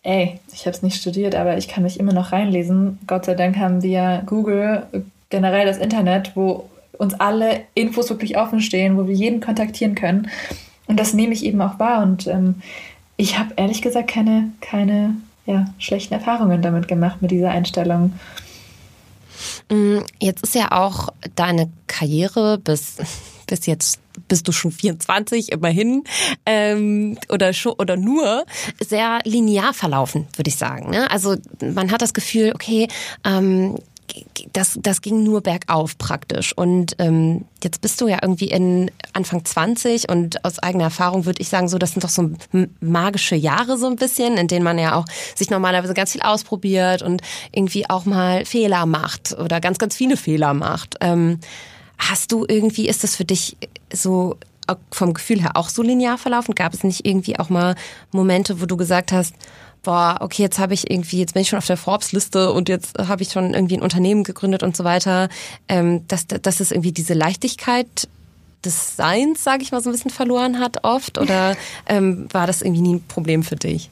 [0.06, 3.00] ey, ich habe es nicht studiert, aber ich kann mich immer noch reinlesen.
[3.08, 4.86] Gott sei Dank haben wir Google,
[5.30, 10.30] generell das Internet, wo uns alle Infos wirklich offen stehen, wo wir jeden kontaktieren können.
[10.86, 12.04] Und das nehme ich eben auch wahr.
[12.04, 12.62] Und ähm,
[13.16, 18.12] ich habe ehrlich gesagt keine, keine ja, schlechten Erfahrungen damit gemacht, mit dieser Einstellung.
[19.70, 22.96] Mm, jetzt ist ja auch deine Karriere bis,
[23.46, 26.04] bis jetzt bist du schon 24 immerhin
[26.46, 28.44] ähm, oder schon oder nur
[28.80, 30.90] sehr linear verlaufen, würde ich sagen.
[30.90, 31.10] Ne?
[31.10, 32.88] Also man hat das Gefühl, okay,
[33.24, 33.76] ähm,
[34.52, 36.56] das, das ging nur bergauf praktisch.
[36.56, 41.40] Und ähm, jetzt bist du ja irgendwie in Anfang 20 und aus eigener Erfahrung würde
[41.40, 42.30] ich sagen, so, das sind doch so
[42.80, 47.02] magische Jahre so ein bisschen, in denen man ja auch sich normalerweise ganz viel ausprobiert
[47.02, 50.96] und irgendwie auch mal Fehler macht oder ganz, ganz viele Fehler macht.
[51.00, 51.38] Ähm,
[51.98, 53.56] hast du irgendwie, ist das für dich
[53.92, 54.36] so
[54.90, 56.54] vom Gefühl her auch so linear verlaufen?
[56.54, 57.76] Gab es nicht irgendwie auch mal
[58.10, 59.34] Momente, wo du gesagt hast,
[59.86, 62.98] boah, okay, jetzt habe ich irgendwie, jetzt bin ich schon auf der Forbes-Liste und jetzt
[62.98, 65.28] habe ich schon irgendwie ein Unternehmen gegründet und so weiter.
[65.68, 68.08] Ähm, dass, dass es irgendwie diese Leichtigkeit
[68.64, 71.18] des Seins, sage ich mal, so ein bisschen verloren hat oft?
[71.18, 71.54] Oder
[71.88, 73.88] ähm, war das irgendwie nie ein Problem für dich?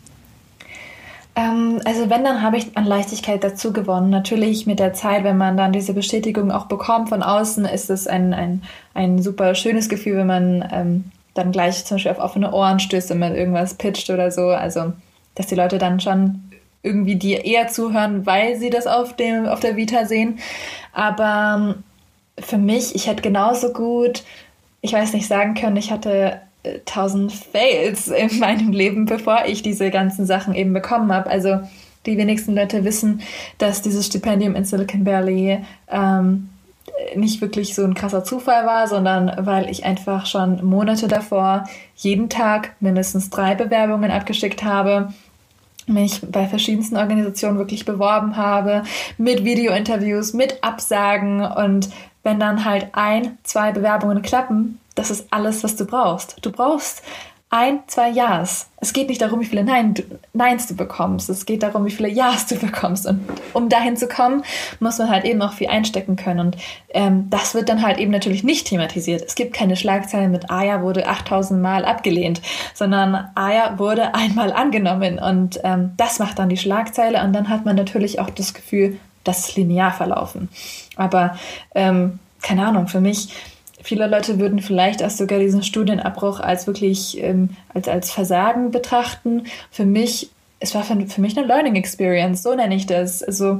[1.37, 4.11] Ähm, also wenn, dann habe ich an Leichtigkeit dazu gewonnen.
[4.11, 8.09] Natürlich mit der Zeit, wenn man dann diese Bestätigung auch bekommt von außen, ist es
[8.09, 8.63] ein, ein,
[8.95, 11.05] ein super schönes Gefühl, wenn man ähm,
[11.35, 14.49] dann gleich zum Beispiel auf offene Ohren stößt, wenn man irgendwas pitcht oder so.
[14.49, 14.93] Also
[15.35, 16.43] dass die Leute dann schon
[16.83, 20.39] irgendwie dir eher zuhören, weil sie das auf, dem, auf der Vita sehen.
[20.93, 21.85] Aber ähm,
[22.39, 24.23] für mich, ich hätte genauso gut,
[24.83, 29.63] ich weiß nicht, sagen können, ich hatte äh, tausend Fails in meinem Leben, bevor ich
[29.63, 31.31] diese ganzen Sachen eben bekommen habe.
[31.31, 31.61] Also
[32.07, 33.23] die wenigsten Leute wissen,
[33.57, 36.51] dass dieses Stipendium in Silicon Valley ähm,
[37.17, 41.65] nicht wirklich so ein krasser Zufall war, sondern weil ich einfach schon Monate davor
[41.97, 45.09] jeden Tag mindestens drei Bewerbungen abgeschickt habe
[45.87, 48.85] mich bei verschiedensten Organisationen wirklich beworben habe,
[49.19, 51.91] mit Videointerviews, mit Absagen und
[52.23, 56.39] wenn dann halt ein, zwei Bewerbungen klappen, das ist alles, was du brauchst.
[56.43, 57.03] Du brauchst
[57.51, 58.69] ein, zwei Ja's.
[58.81, 59.95] Es geht nicht darum, wie viele Nein,
[60.33, 61.31] Neins du bekommst.
[61.31, 63.07] Es geht darum, wie viele Ja's du bekommst.
[63.07, 63.21] Und
[63.53, 64.43] um dahin zu kommen,
[64.81, 66.41] muss man halt eben auch viel einstecken können.
[66.41, 66.57] Und
[66.91, 69.23] ähm, das wird dann halt eben natürlich nicht thematisiert.
[69.25, 72.43] Es gibt keine Schlagzeilen mit Aya wurde 8000 Mal abgelehnt,
[72.75, 75.21] sondern Aya wurde einmal angenommen.
[75.21, 77.23] Und ähm, das macht dann die Schlagzeile.
[77.23, 80.49] Und dann hat man natürlich auch das Gefühl, das ist linear verlaufen.
[80.97, 81.39] Aber
[81.75, 83.29] ähm, keine Ahnung, für mich
[83.85, 89.45] Viele Leute würden vielleicht auch sogar diesen Studienabbruch als wirklich ähm, als, als Versagen betrachten.
[89.71, 90.31] Für mich
[90.65, 93.23] es war für, für mich eine Learning Experience, so nenne ich das.
[93.23, 93.59] Also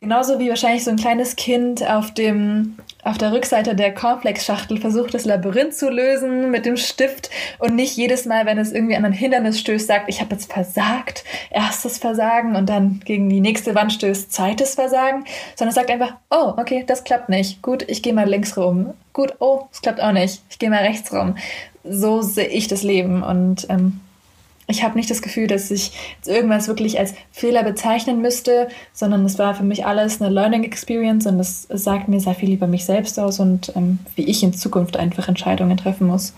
[0.00, 5.14] genauso wie wahrscheinlich so ein kleines Kind auf dem auf der Rückseite der Cornflakes-Schachtel versucht,
[5.14, 9.04] das Labyrinth zu lösen mit dem Stift und nicht jedes Mal, wenn es irgendwie an
[9.04, 13.74] ein Hindernis stößt, sagt, ich habe jetzt versagt, erstes Versagen und dann gegen die nächste
[13.74, 17.62] Wand stößt, zweites Versagen, sondern sagt einfach, oh, okay, das klappt nicht.
[17.62, 18.92] Gut, ich gehe mal links rum.
[19.12, 20.42] Gut, oh, es klappt auch nicht.
[20.50, 21.36] Ich gehe mal rechts rum.
[21.84, 24.00] So sehe ich das Leben und ähm,
[24.68, 25.92] ich habe nicht das Gefühl, dass ich
[26.26, 31.26] irgendwas wirklich als Fehler bezeichnen müsste, sondern es war für mich alles eine Learning Experience
[31.26, 34.52] und es sagt mir sehr viel über mich selbst aus und ähm, wie ich in
[34.52, 36.34] Zukunft einfach Entscheidungen treffen muss.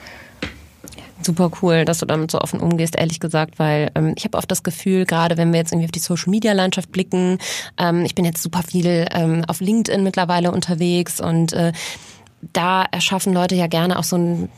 [1.23, 4.51] Super cool, dass du damit so offen umgehst, ehrlich gesagt, weil ähm, ich habe oft
[4.51, 7.39] das Gefühl, gerade wenn wir jetzt irgendwie auf die Social-Media-Landschaft blicken,
[7.79, 11.73] ähm, ich bin jetzt super viel ähm, auf LinkedIn mittlerweile unterwegs und äh,
[12.53, 14.49] da erschaffen Leute ja gerne auch so ein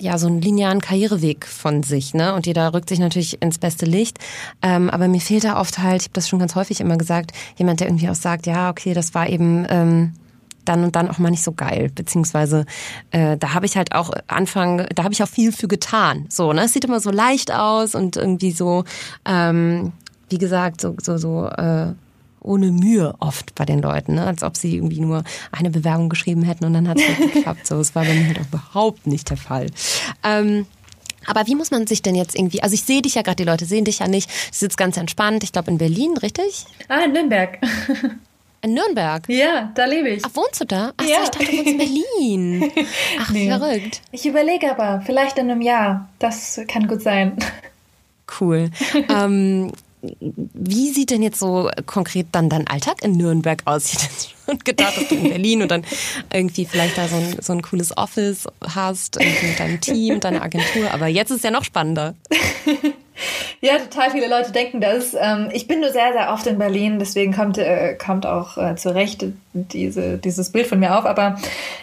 [0.00, 2.34] ja so einen linearen Karriereweg von sich, ne?
[2.34, 4.18] Und jeder rückt sich natürlich ins beste Licht.
[4.62, 7.32] Ähm, aber mir fehlt da oft halt, ich habe das schon ganz häufig immer gesagt,
[7.56, 10.12] jemand, der irgendwie auch sagt, ja, okay, das war eben ähm,
[10.64, 11.90] dann und dann auch mal nicht so geil.
[11.94, 12.66] Beziehungsweise
[13.10, 16.26] äh, da habe ich halt auch Anfang, da habe ich auch viel für getan.
[16.28, 16.64] So, ne?
[16.64, 18.84] Es sieht immer so leicht aus und irgendwie so,
[19.24, 19.92] ähm,
[20.28, 21.92] wie gesagt, so, so, so äh,
[22.46, 24.26] ohne Mühe oft bei den Leuten, ne?
[24.26, 27.66] als ob sie irgendwie nur eine Bewerbung geschrieben hätten und dann hat es halt geklappt.
[27.66, 29.66] So, es war bei mir halt überhaupt nicht der Fall.
[30.22, 30.66] Ähm,
[31.26, 33.44] aber wie muss man sich denn jetzt irgendwie, also ich sehe dich ja gerade, die
[33.44, 36.66] Leute sehen dich ja nicht, du sitzt ganz entspannt, ich glaube in Berlin, richtig?
[36.88, 37.58] Ah, in Nürnberg.
[38.62, 39.22] In Nürnberg?
[39.28, 40.24] Ja, da lebe ich.
[40.24, 40.92] Ach, wohnst du da?
[40.96, 41.18] Ach ja.
[41.18, 42.72] so, ich dachte, du wohnst in Berlin.
[43.20, 43.48] Ach, nee.
[43.48, 44.00] verrückt.
[44.10, 46.08] Ich überlege aber, vielleicht in einem Jahr.
[46.18, 47.36] Das kann gut sein.
[48.40, 48.70] Cool.
[49.08, 49.70] ähm,
[50.20, 53.92] wie sieht denn jetzt so konkret dann dein Alltag in Nürnberg aus?
[53.92, 54.14] Ich hätte
[54.46, 55.84] schon gedacht, dass du in Berlin und dann
[56.32, 60.92] irgendwie vielleicht da so ein, so ein cooles Office hast mit deinem Team, deiner Agentur.
[60.92, 62.14] Aber jetzt ist es ja noch spannender.
[63.60, 65.16] Ja, total viele Leute denken das.
[65.18, 68.76] Ähm, ich bin nur sehr, sehr oft in Berlin, deswegen kommt, äh, kommt auch äh,
[68.76, 69.24] zu Recht
[69.64, 71.04] diese, dieses Bild von mir auf.
[71.04, 71.36] Aber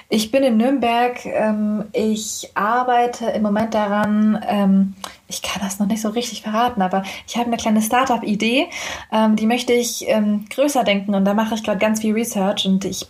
[0.09, 1.25] ich bin in Nürnberg.
[1.25, 4.93] Ähm, ich arbeite im Moment daran, ähm,
[5.27, 8.67] ich kann das noch nicht so richtig verraten, aber ich habe eine kleine Startup-Idee,
[9.11, 12.65] ähm, die möchte ich ähm, größer denken und da mache ich gerade ganz viel Research
[12.65, 13.07] und ich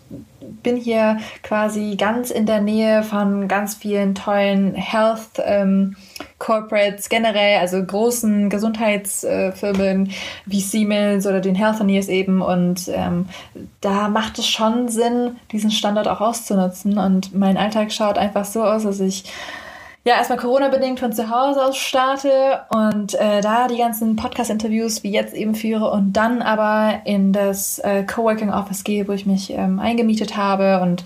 [0.64, 5.96] bin hier quasi ganz in der Nähe von ganz vielen tollen Health ähm,
[6.40, 10.12] Corporates generell, also großen Gesundheitsfirmen
[10.46, 12.42] wie Siemens oder den Healthineers eben.
[12.42, 13.28] Und ähm,
[13.82, 16.98] da macht es schon Sinn, diesen Standort auch auszunutzen.
[16.98, 19.26] Und mein Alltag schaut einfach so aus, dass ich
[20.06, 25.12] ja, erstmal Corona-bedingt von zu Hause aus starte und äh, da die ganzen Podcast-Interviews wie
[25.12, 29.52] jetzt eben führe und dann aber in das äh, Coworking Office gehe, wo ich mich
[29.52, 31.06] ähm, eingemietet habe und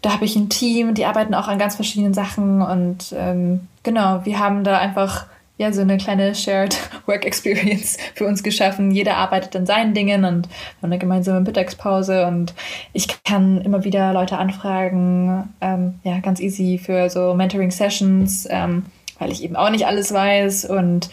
[0.00, 4.24] da habe ich ein Team, die arbeiten auch an ganz verschiedenen Sachen und ähm, genau,
[4.24, 5.26] wir haben da einfach
[5.58, 8.90] ja, so eine kleine Shared Work Experience für uns geschaffen.
[8.90, 12.54] Jeder arbeitet an seinen Dingen und wir haben eine gemeinsame Mittagspause und
[12.92, 18.86] ich kann immer wieder Leute anfragen, ähm, ja, ganz easy für so Mentoring Sessions, ähm,
[19.18, 21.10] weil ich eben auch nicht alles weiß und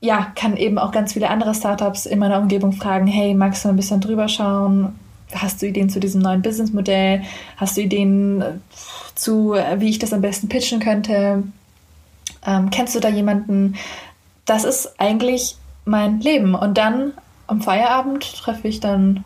[0.00, 3.68] ja, kann eben auch ganz viele andere Startups in meiner Umgebung fragen, hey, magst du
[3.68, 4.98] ein bisschen drüber schauen?
[5.32, 7.22] Hast du Ideen zu diesem neuen Businessmodell?
[7.56, 8.60] Hast du Ideen
[9.14, 11.44] zu, wie ich das am besten pitchen könnte?
[12.46, 13.76] Ähm, kennst du da jemanden?
[14.44, 16.54] Das ist eigentlich mein Leben.
[16.54, 17.12] Und dann
[17.46, 19.24] am Feierabend treffe ich dann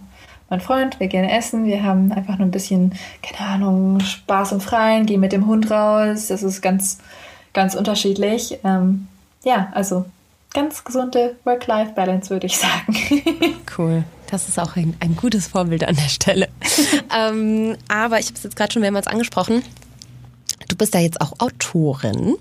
[0.48, 4.60] meinen Freund, wir gehen essen, wir haben einfach nur ein bisschen, keine Ahnung, Spaß im
[4.60, 6.28] Freien, gehen mit dem Hund raus.
[6.28, 6.98] Das ist ganz,
[7.52, 8.58] ganz unterschiedlich.
[8.64, 9.08] Ähm,
[9.44, 10.04] ja, also
[10.54, 12.96] ganz gesunde Work-Life-Balance, würde ich sagen.
[13.78, 14.04] cool.
[14.30, 16.48] Das ist auch ein, ein gutes Vorbild an der Stelle.
[17.16, 19.62] ähm, aber ich habe es jetzt gerade schon mehrmals angesprochen.
[20.68, 22.34] Du bist ja jetzt auch Autorin.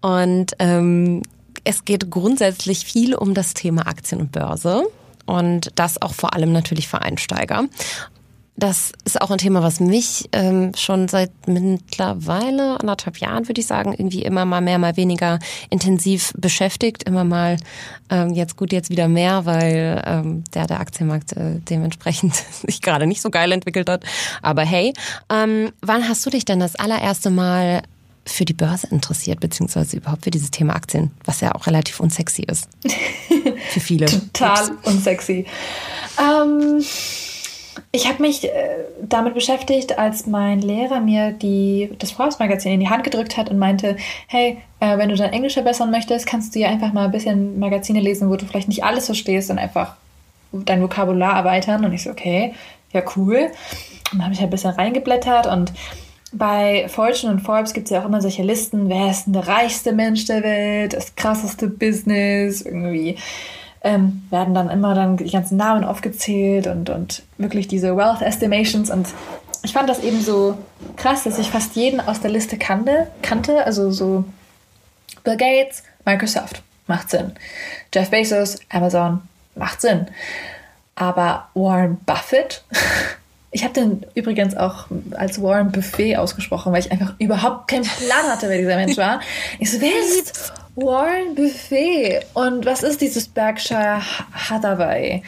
[0.00, 1.22] Und ähm,
[1.64, 4.84] es geht grundsätzlich viel um das Thema Aktien und Börse
[5.26, 7.64] und das auch vor allem natürlich für Einsteiger.
[8.58, 13.66] Das ist auch ein Thema, was mich ähm, schon seit mittlerweile anderthalb Jahren, würde ich
[13.66, 17.02] sagen, irgendwie immer mal mehr, mal weniger intensiv beschäftigt.
[17.02, 17.58] Immer mal
[18.08, 22.34] ähm, jetzt gut, jetzt wieder mehr, weil ähm, der, der Aktienmarkt äh, dementsprechend
[22.66, 24.04] sich gerade nicht so geil entwickelt hat.
[24.40, 24.94] Aber hey,
[25.30, 27.82] ähm, wann hast du dich denn das allererste Mal
[28.26, 32.42] für die Börse interessiert, beziehungsweise überhaupt für dieses Thema Aktien, was ja auch relativ unsexy
[32.42, 32.68] ist.
[33.70, 34.06] für viele.
[34.06, 34.86] Total Ups.
[34.86, 35.46] unsexy.
[36.20, 36.82] Ähm,
[37.92, 38.50] ich habe mich äh,
[39.02, 43.58] damit beschäftigt, als mein Lehrer mir die, das Forbes-Magazin in die Hand gedrückt hat und
[43.58, 47.12] meinte, hey, äh, wenn du dein Englisch verbessern möchtest, kannst du ja einfach mal ein
[47.12, 49.94] bisschen Magazine lesen, wo du vielleicht nicht alles verstehst und einfach
[50.52, 51.84] dein Vokabular erweitern.
[51.84, 52.54] Und ich so, okay,
[52.92, 53.50] ja cool.
[54.12, 55.72] Und dann habe ich halt ein bisschen reingeblättert und
[56.38, 59.46] bei Fortune und Forbes gibt es ja auch immer solche Listen, wer ist denn der
[59.46, 63.16] reichste Mensch der Welt, das krasseste Business, irgendwie
[63.82, 68.90] ähm, werden dann immer dann die ganzen Namen aufgezählt und, und wirklich diese Wealth Estimations
[68.90, 69.06] und
[69.62, 70.56] ich fand das eben so
[70.96, 74.24] krass, dass ich fast jeden aus der Liste kannte, kannte also so
[75.24, 77.32] Bill Gates, Microsoft, macht Sinn.
[77.92, 79.22] Jeff Bezos, Amazon,
[79.56, 80.06] macht Sinn.
[80.94, 82.64] Aber Warren Buffett,
[83.56, 88.30] ich habe den übrigens auch als Warren Buffet ausgesprochen, weil ich einfach überhaupt keinen Plan
[88.30, 89.20] hatte, wer dieser Mensch war.
[89.58, 92.20] Ich so, wer ist Warren Buffet?
[92.34, 94.02] Und was ist dieses Berkshire
[94.34, 95.22] Hathaway?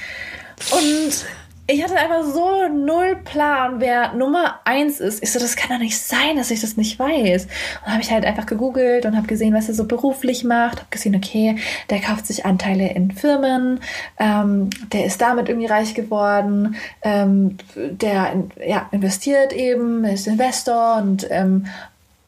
[0.72, 1.24] Und
[1.70, 5.22] ich hatte einfach so null Plan, wer Nummer eins ist.
[5.22, 7.46] Ich so, das kann doch nicht sein, dass ich das nicht weiß.
[7.84, 10.78] Und habe ich halt einfach gegoogelt und habe gesehen, was er so beruflich macht.
[10.78, 11.58] Habe gesehen, okay,
[11.90, 13.80] der kauft sich Anteile in Firmen,
[14.18, 21.26] ähm, der ist damit irgendwie reich geworden, ähm, der ja, investiert eben, ist Investor und
[21.30, 21.66] ähm,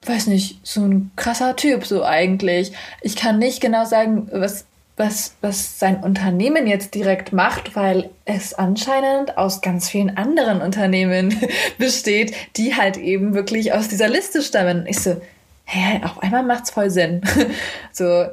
[0.04, 2.72] weiß nicht, so ein krasser Typ so eigentlich.
[3.00, 4.66] Ich kann nicht genau sagen, was
[5.00, 11.34] was, was sein Unternehmen jetzt direkt macht, weil es anscheinend aus ganz vielen anderen Unternehmen
[11.78, 14.86] besteht, die halt eben wirklich aus dieser Liste stammen.
[14.86, 15.20] Ich so,
[15.64, 17.22] hä, auf einmal macht's voll Sinn.
[17.92, 18.26] so,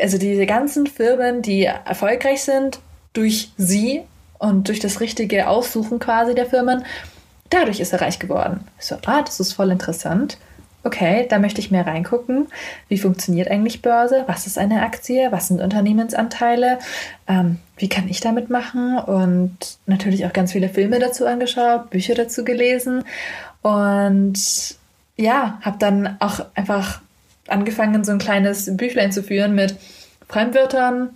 [0.00, 2.80] also diese ganzen Firmen, die erfolgreich sind
[3.12, 4.02] durch sie
[4.38, 6.84] und durch das richtige Aussuchen quasi der Firmen,
[7.48, 8.66] dadurch ist er reich geworden.
[8.80, 10.36] Ich so, ah, das ist voll interessant
[10.84, 12.48] okay, da möchte ich mehr reingucken.
[12.88, 14.24] Wie funktioniert eigentlich Börse?
[14.26, 15.32] Was ist eine Aktie?
[15.32, 16.78] Was sind Unternehmensanteile?
[17.26, 18.98] Ähm, wie kann ich damit machen?
[18.98, 23.04] Und natürlich auch ganz viele Filme dazu angeschaut, Bücher dazu gelesen.
[23.62, 24.76] Und
[25.16, 27.00] ja, habe dann auch einfach
[27.48, 29.76] angefangen, so ein kleines Büchlein zu führen mit
[30.28, 31.10] Fremdwörtern,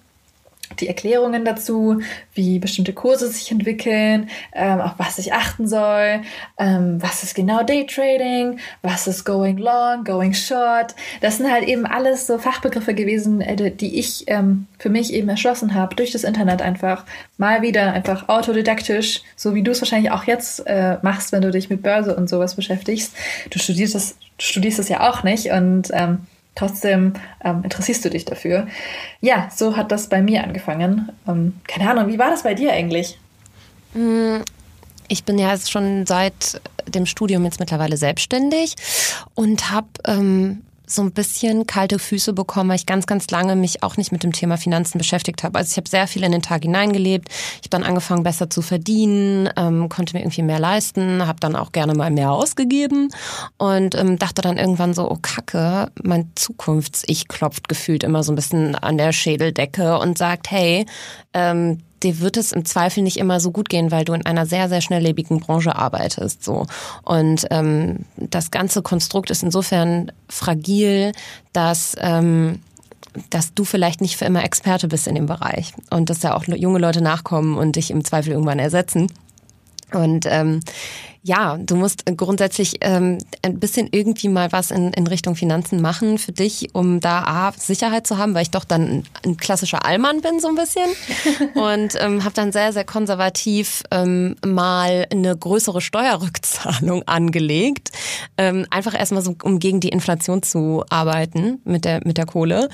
[0.81, 2.01] die Erklärungen dazu,
[2.35, 6.23] wie bestimmte Kurse sich entwickeln, ähm, auf was ich achten soll,
[6.59, 10.95] ähm, was ist genau Daytrading, was ist Going Long, Going Short.
[11.21, 15.29] Das sind halt eben alles so Fachbegriffe gewesen, äh, die ich ähm, für mich eben
[15.29, 17.05] erschlossen habe durch das Internet einfach.
[17.37, 21.51] Mal wieder einfach autodidaktisch, so wie du es wahrscheinlich auch jetzt äh, machst, wenn du
[21.51, 23.15] dich mit Börse und sowas beschäftigst.
[23.51, 26.27] Du studierst das, du studierst das ja auch nicht und ähm,
[26.59, 27.12] Trotzdem
[27.44, 28.66] ähm, interessierst du dich dafür.
[29.21, 31.09] Ja, so hat das bei mir angefangen.
[31.29, 33.16] Ähm, keine Ahnung, wie war das bei dir eigentlich?
[33.94, 34.38] Mm,
[35.07, 38.75] ich bin ja schon seit dem Studium jetzt mittlerweile selbstständig
[39.37, 43.83] und habe ähm, so ein bisschen kalte Füße bekommen, weil ich ganz, ganz lange mich
[43.83, 45.59] auch nicht mit dem Thema Finanzen beschäftigt habe.
[45.59, 47.29] Also ich habe sehr viel in den Tag hineingelebt.
[47.29, 51.57] Ich habe dann angefangen, besser zu verdienen, ähm, konnte mir irgendwie mehr leisten, habe dann
[51.57, 53.11] auch gerne mal mehr ausgegeben
[53.59, 58.37] und ähm, dachte dann irgendwann so, oh Kacke, mein Zukunfts-Ich klopft gefühlt immer so ein
[58.37, 60.87] bisschen an der Schädeldecke und sagt, hey,
[61.35, 64.47] ähm, dir wird es im Zweifel nicht immer so gut gehen, weil du in einer
[64.47, 66.45] sehr, sehr schnelllebigen Branche arbeitest.
[66.45, 66.67] So.
[67.03, 71.13] Und ähm, das ganze Konstrukt ist insofern fragil,
[71.53, 72.61] dass ähm,
[73.31, 76.45] dass du vielleicht nicht für immer Experte bist in dem Bereich und dass da auch
[76.45, 79.11] junge Leute nachkommen und dich im Zweifel irgendwann ersetzen.
[79.93, 80.61] Und ähm,
[81.23, 86.19] ja, du musst grundsätzlich ähm, ein bisschen irgendwie mal was in, in Richtung Finanzen machen
[86.19, 90.21] für dich, um da A, Sicherheit zu haben, weil ich doch dann ein klassischer Allmann
[90.21, 90.89] bin so ein bisschen
[91.55, 97.91] und ähm, habe dann sehr, sehr konservativ ähm, mal eine größere Steuerrückzahlung angelegt.
[98.37, 102.69] Ähm, einfach erstmal so, um gegen die Inflation zu arbeiten mit der, mit der Kohle.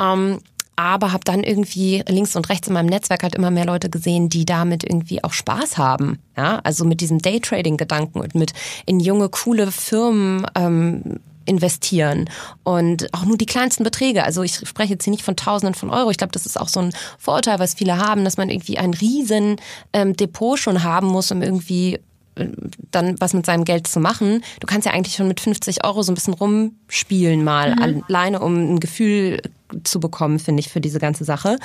[0.00, 0.40] Ähm,
[0.80, 4.28] aber habe dann irgendwie links und rechts in meinem Netzwerk halt immer mehr Leute gesehen,
[4.28, 6.18] die damit irgendwie auch Spaß haben.
[6.36, 8.52] Ja, also mit diesem Daytrading-Gedanken und mit
[8.86, 12.28] in junge, coole Firmen ähm, investieren
[12.62, 14.24] und auch nur die kleinsten Beträge.
[14.24, 16.10] Also ich spreche jetzt hier nicht von Tausenden von Euro.
[16.10, 18.94] Ich glaube, das ist auch so ein Vorurteil, was viele haben, dass man irgendwie ein
[18.94, 19.56] riesen
[19.92, 21.98] ähm, Depot schon haben muss, um irgendwie
[22.90, 24.42] dann was mit seinem Geld zu machen.
[24.60, 28.04] Du kannst ja eigentlich schon mit 50 Euro so ein bisschen rumspielen mal, mhm.
[28.08, 29.40] alleine um ein Gefühl
[29.84, 31.58] zu bekommen, finde ich, für diese ganze Sache.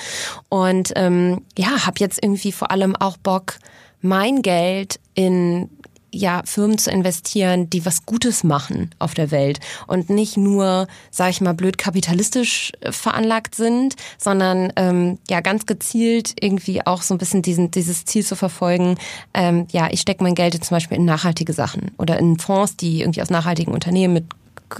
[0.49, 3.57] Und ähm, ja, habe jetzt irgendwie vor allem auch Bock,
[4.01, 5.69] mein Geld in
[6.15, 11.29] ja, Firmen zu investieren, die was Gutes machen auf der Welt und nicht nur, sag
[11.31, 17.13] ich mal, blöd kapitalistisch äh, veranlagt sind, sondern ähm, ja ganz gezielt irgendwie auch so
[17.13, 18.97] ein bisschen diesen, dieses Ziel zu verfolgen.
[19.33, 22.77] Ähm, ja, ich stecke mein Geld jetzt zum Beispiel in nachhaltige Sachen oder in Fonds,
[22.77, 24.25] die irgendwie aus nachhaltigen Unternehmen mit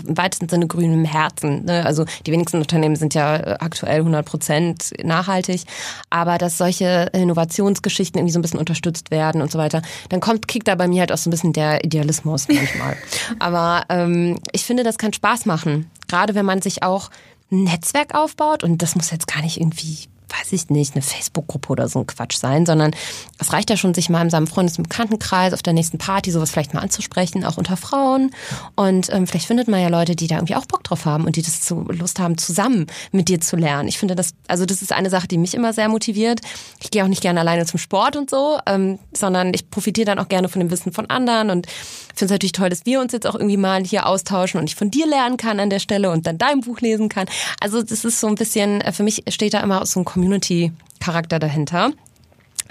[0.06, 1.66] im weitesten Sinne grünem Herzen.
[1.66, 1.86] Ne?
[1.86, 5.64] Also die wenigsten Unternehmen sind ja äh, aktuell 100 Prozent nachhaltig,
[6.10, 10.48] aber dass solche Innovationsgeschichten irgendwie so ein bisschen unterstützt werden und so weiter, dann kommt
[10.48, 12.98] kickt da bei mir halt auch so ein bisschen der Idealismus manchmal.
[13.40, 17.10] aber ähm, ich finde, das kann Spaß machen, gerade wenn man sich auch
[17.52, 20.08] ein Netzwerk aufbaut und das muss jetzt gar nicht irgendwie
[20.40, 22.92] weiß ich nicht, eine Facebook-Gruppe oder so ein Quatsch sein, sondern
[23.40, 26.32] es reicht ja schon, sich mal in seinem Freundes- und Bekanntenkreis auf der nächsten Party
[26.32, 28.32] sowas vielleicht mal anzusprechen, auch unter Frauen.
[28.76, 31.36] Und ähm, vielleicht findet man ja Leute, die da irgendwie auch Bock drauf haben und
[31.36, 33.88] die das zu, Lust haben, zusammen mit dir zu lernen.
[33.88, 36.42] Ich finde das, also das ist eine Sache, die mich immer sehr motiviert.
[36.82, 40.20] Ich gehe auch nicht gerne alleine zum Sport und so, ähm, sondern ich profitiere dann
[40.20, 41.68] auch gerne von dem Wissen von anderen und
[42.16, 44.76] finde es natürlich toll, dass wir uns jetzt auch irgendwie mal hier austauschen und ich
[44.76, 47.28] von dir lernen kann an der Stelle und dann dein Buch lesen kann.
[47.60, 51.40] Also das ist so ein bisschen, äh, für mich steht da immer so ein Community-Charakter
[51.40, 51.92] dahinter.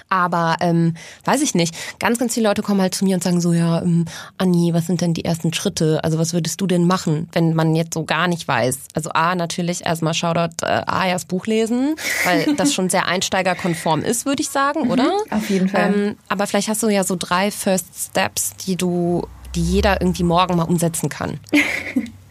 [0.09, 0.94] Aber ähm,
[1.24, 1.74] weiß ich nicht.
[1.98, 4.05] Ganz, ganz viele Leute kommen halt zu mir und sagen so, ja, ähm,
[4.38, 6.02] Anni, was sind denn die ersten Schritte?
[6.05, 8.78] Also was würdest du denn machen, wenn man jetzt so gar nicht weiß?
[8.94, 14.26] Also A, natürlich erstmal Shoutout äh, Ayas Buch lesen, weil das schon sehr einsteigerkonform ist,
[14.26, 15.05] würde ich sagen, oder?
[15.05, 15.94] Mhm, auf jeden Fall.
[15.94, 20.24] Ähm, aber vielleicht hast du ja so drei First Steps, die du, die jeder irgendwie
[20.24, 21.40] morgen mal umsetzen kann.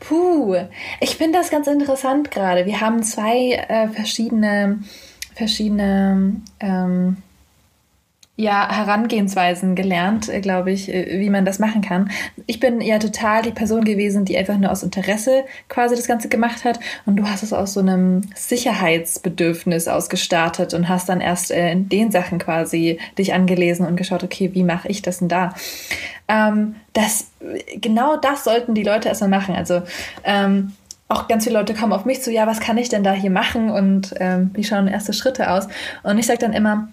[0.00, 0.56] Puh,
[1.00, 2.66] ich finde das ganz interessant gerade.
[2.66, 4.80] Wir haben zwei äh, verschiedene
[5.34, 7.16] verschiedene ähm,
[8.36, 12.10] ja, Herangehensweisen gelernt, äh, glaube ich, äh, wie man das machen kann.
[12.46, 16.28] Ich bin ja total die Person gewesen, die einfach nur aus Interesse quasi das Ganze
[16.28, 16.80] gemacht hat.
[17.06, 21.88] Und du hast es aus so einem Sicherheitsbedürfnis ausgestartet und hast dann erst äh, in
[21.88, 25.54] den Sachen quasi dich angelesen und geschaut, okay, wie mache ich das denn da?
[26.26, 27.30] Ähm, das,
[27.76, 29.54] genau das sollten die Leute erstmal machen.
[29.54, 29.82] Also,
[30.24, 30.72] ähm,
[31.06, 33.30] auch ganz viele Leute kommen auf mich zu, ja, was kann ich denn da hier
[33.30, 35.68] machen und ähm, wie schauen erste Schritte aus?
[36.02, 36.88] Und ich sage dann immer,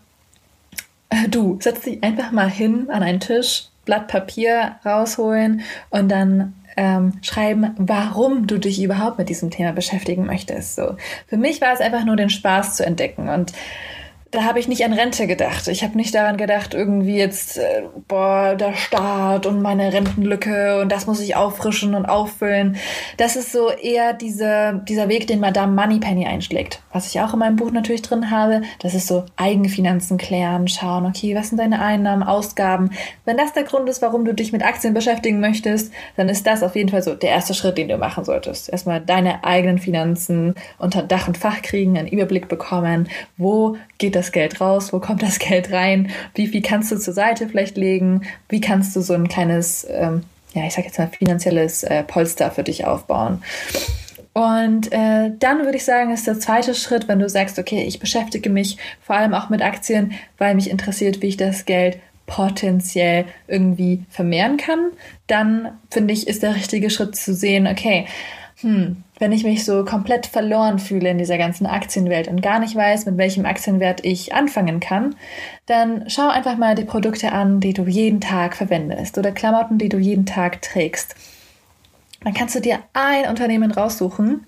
[1.30, 7.14] du, setz dich einfach mal hin an einen Tisch, Blatt Papier rausholen und dann ähm,
[7.22, 10.76] schreiben, warum du dich überhaupt mit diesem Thema beschäftigen möchtest.
[10.76, 10.96] So.
[11.28, 13.52] Für mich war es einfach nur den Spaß zu entdecken und
[14.32, 15.68] da habe ich nicht an Rente gedacht.
[15.68, 20.90] Ich habe nicht daran gedacht, irgendwie jetzt, äh, boah, der Staat und meine Rentenlücke und
[20.90, 22.78] das muss ich auffrischen und auffüllen.
[23.18, 26.82] Das ist so eher diese, dieser Weg, den Madame Moneypenny einschlägt.
[26.94, 31.06] Was ich auch in meinem Buch natürlich drin habe, das ist so Eigenfinanzen klären, schauen,
[31.06, 32.92] okay, was sind deine Einnahmen, Ausgaben.
[33.26, 36.64] Wenn das der Grund ist, warum du dich mit Aktien beschäftigen möchtest, dann ist das
[36.64, 38.70] auf jeden Fall so der erste Schritt, den du machen solltest.
[38.70, 44.32] Erstmal deine eigenen Finanzen unter Dach und Fach kriegen, einen Überblick bekommen, wo geht das
[44.32, 48.22] Geld raus, wo kommt das Geld rein, wie viel kannst du zur Seite vielleicht legen,
[48.50, 52.52] wie kannst du so ein kleines, ähm, ja, ich sag jetzt mal finanzielles äh, Polster
[52.52, 53.42] für dich aufbauen.
[54.34, 58.00] Und äh, dann würde ich sagen, ist der zweite Schritt, wenn du sagst, okay, ich
[58.00, 63.26] beschäftige mich vor allem auch mit Aktien, weil mich interessiert, wie ich das Geld potenziell
[63.48, 64.92] irgendwie vermehren kann,
[65.28, 68.06] dann finde ich, ist der richtige Schritt zu sehen, okay,
[68.62, 72.76] hm, wenn ich mich so komplett verloren fühle in dieser ganzen Aktienwelt und gar nicht
[72.76, 75.16] weiß, mit welchem Aktienwert ich anfangen kann,
[75.68, 79.90] dann schau einfach mal die Produkte an, die du jeden Tag verwendest oder Klamotten, die
[79.90, 81.14] du jeden Tag trägst.
[82.24, 84.48] Dann kannst du dir ein Unternehmen raussuchen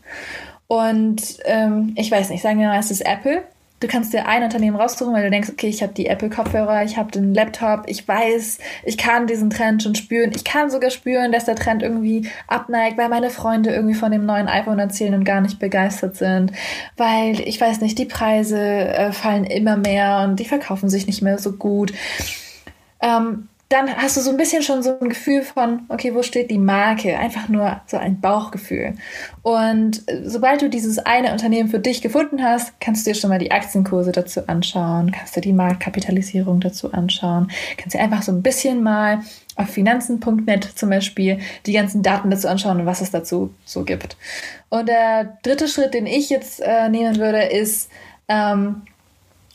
[0.66, 3.44] und ähm, ich weiß nicht, sagen wir mal, es ist Apple
[3.84, 6.96] Du kannst dir ein Unternehmen raussuchen, weil du denkst, okay, ich habe die Apple-Kopfhörer, ich
[6.96, 10.32] habe den Laptop, ich weiß, ich kann diesen Trend schon spüren.
[10.34, 14.26] Ich kann sogar spüren, dass der Trend irgendwie abneigt, weil meine Freunde irgendwie von dem
[14.26, 16.54] neuen iPhone erzählen und gar nicht begeistert sind.
[16.96, 21.22] Weil, ich weiß nicht, die Preise äh, fallen immer mehr und die verkaufen sich nicht
[21.22, 21.92] mehr so gut.
[23.02, 26.52] Ähm, dann hast du so ein bisschen schon so ein Gefühl von, okay, wo steht
[26.52, 27.18] die Marke?
[27.18, 28.94] Einfach nur so ein Bauchgefühl.
[29.42, 33.32] Und äh, sobald du dieses eine Unternehmen für dich gefunden hast, kannst du dir schon
[33.32, 38.32] mal die Aktienkurse dazu anschauen, kannst dir die Marktkapitalisierung dazu anschauen, kannst dir einfach so
[38.32, 39.24] ein bisschen mal
[39.56, 44.18] auf finanzen.net zum Beispiel die ganzen Daten dazu anschauen und was es dazu so gibt.
[44.70, 47.90] Und der dritte Schritt, den ich jetzt äh, nehmen würde, ist,
[48.28, 48.84] ähm,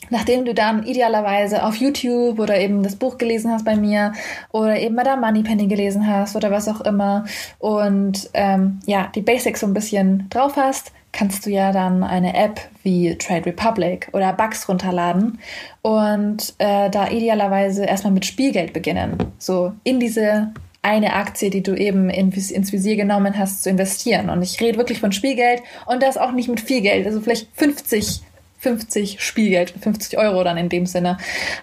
[0.09, 4.13] nachdem du dann idealerweise auf YouTube oder eben das Buch gelesen hast bei mir
[4.51, 7.25] oder eben Madame Moneypenny gelesen hast oder was auch immer
[7.59, 12.35] und ähm, ja, die Basics so ein bisschen drauf hast, kannst du ja dann eine
[12.35, 15.39] App wie Trade Republic oder Bugs runterladen
[15.81, 19.17] und äh, da idealerweise erstmal mit Spielgeld beginnen.
[19.37, 24.29] So in diese eine Aktie, die du eben ins Visier genommen hast, zu investieren.
[24.29, 27.49] Und ich rede wirklich von Spielgeld und das auch nicht mit viel Geld, also vielleicht
[27.53, 28.21] 50
[28.59, 31.17] 50 Spielgeld, 50 Euro dann in dem Sinne,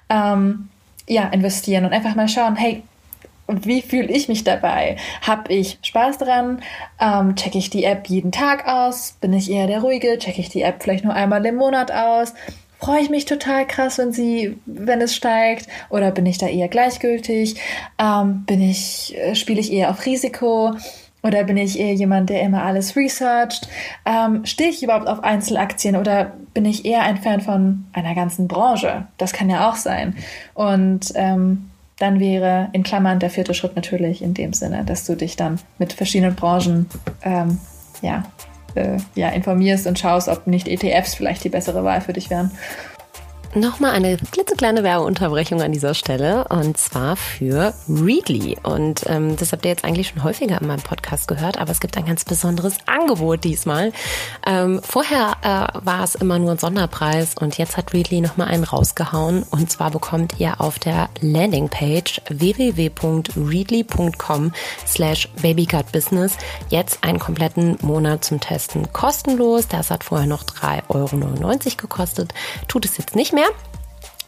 [0.09, 0.69] ähm,
[1.09, 2.83] ja, investieren und einfach mal schauen, hey,
[3.49, 4.97] wie fühle ich mich dabei?
[5.23, 6.63] Habe ich Spaß dran?
[7.01, 9.17] Ähm, checke ich die App jeden Tag aus?
[9.21, 10.19] Bin ich eher der Ruhige?
[10.19, 12.35] Checke ich die App vielleicht nur einmal im Monat aus?
[12.81, 15.69] Freue ich mich total krass, wenn sie, wenn es steigt?
[15.91, 17.57] Oder bin ich da eher gleichgültig?
[17.99, 20.75] Ähm, bin ich, äh, spiele ich eher auf Risiko?
[21.27, 23.69] Oder bin ich eher jemand, der immer alles researcht?
[24.05, 28.47] Ähm, Stehe ich überhaupt auf Einzelaktien oder bin ich eher ein Fan von einer ganzen
[28.47, 29.09] Branche?
[29.19, 30.15] Das kann ja auch sein.
[30.55, 35.17] Und ähm, dann wäre in Klammern der vierte Schritt natürlich in dem Sinne, dass du
[35.17, 36.87] dich dann mit verschiedenen Branchen
[37.23, 37.59] ähm,
[38.03, 38.23] ja,
[38.77, 42.53] äh, ja, informierst und schaust, ob nicht ETFs vielleicht die bessere Wahl für dich wären.
[43.55, 48.59] Nochmal eine klitzekleine Werbeunterbrechung an dieser Stelle und zwar für Readly.
[48.63, 51.79] Und ähm, das habt ihr jetzt eigentlich schon häufiger in meinem Podcast gehört, aber es
[51.81, 53.93] gibt ein ganz besonderes Angebot diesmal.
[54.47, 58.65] Ähm, vorher äh, war es immer nur ein Sonderpreis und jetzt hat Readly nochmal einen
[58.65, 59.45] rausgehauen.
[59.51, 64.53] Und zwar bekommt ihr auf der Landingpage www.readly.com
[64.87, 66.37] slash babygutbusiness
[66.69, 69.69] jetzt einen kompletten Monat zum Testen kostenlos.
[69.69, 71.17] Das hat vorher noch 3,99 Euro
[71.77, 72.33] gekostet.
[72.69, 73.53] Tut es jetzt nicht Ma'am.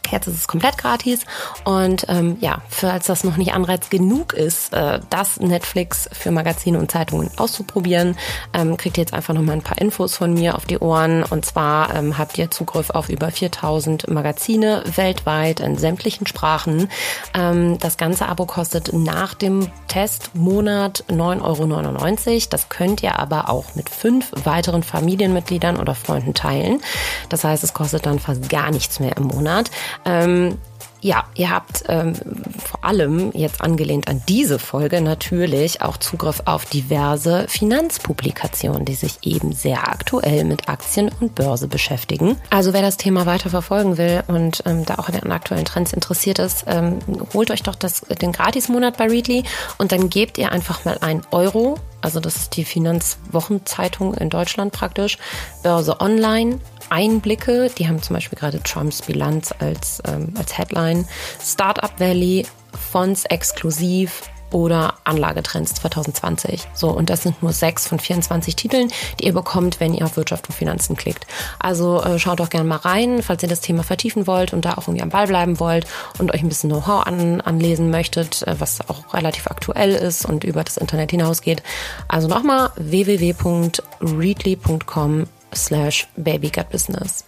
[0.09, 0.19] Mehr.
[0.19, 1.25] Jetzt ist es komplett gratis.
[1.63, 6.77] Und ähm, ja, falls das noch nicht Anreiz genug ist, äh, das Netflix für Magazine
[6.77, 8.17] und Zeitungen auszuprobieren,
[8.53, 11.23] ähm, kriegt ihr jetzt einfach noch mal ein paar Infos von mir auf die Ohren.
[11.23, 16.89] Und zwar ähm, habt ihr Zugriff auf über 4000 Magazine weltweit in sämtlichen Sprachen.
[17.33, 22.39] Ähm, das ganze Abo kostet nach dem Testmonat 9,99 Euro.
[22.49, 26.81] Das könnt ihr aber auch mit fünf weiteren Familienmitgliedern oder Freunden teilen.
[27.29, 29.71] Das heißt, es kostet dann fast gar nichts mehr im Monat.
[30.05, 30.57] Ähm,
[31.01, 32.13] ja, ihr habt ähm,
[32.57, 39.19] vor allem jetzt angelehnt an diese Folge natürlich auch Zugriff auf diverse Finanzpublikationen, die sich
[39.21, 42.35] eben sehr aktuell mit Aktien und Börse beschäftigen.
[42.49, 45.93] Also wer das Thema weiter verfolgen will und ähm, da auch an den aktuellen Trends
[45.93, 46.99] interessiert ist, ähm,
[47.33, 49.43] holt euch doch das, den Gratismonat bei Readly
[49.77, 51.77] und dann gebt ihr einfach mal ein Euro.
[52.01, 55.17] Also das ist die Finanzwochenzeitung in Deutschland praktisch,
[55.63, 56.59] Börse Online,
[56.89, 61.05] Einblicke, die haben zum Beispiel gerade Trumps Bilanz als, ähm, als Headline,
[61.43, 62.45] Startup Valley,
[62.91, 66.67] Fonds exklusiv, oder Anlagetrends 2020.
[66.73, 70.17] So, und das sind nur sechs von 24 Titeln, die ihr bekommt, wenn ihr auf
[70.17, 71.27] Wirtschaft und Finanzen klickt.
[71.59, 74.73] Also äh, schaut doch gerne mal rein, falls ihr das Thema vertiefen wollt und da
[74.73, 75.85] auch irgendwie am Ball bleiben wollt
[76.17, 80.43] und euch ein bisschen Know-how an, anlesen möchtet, äh, was auch relativ aktuell ist und
[80.43, 81.61] über das Internet hinausgeht.
[82.07, 87.25] Also nochmal www.readly.com slash babygutbusiness.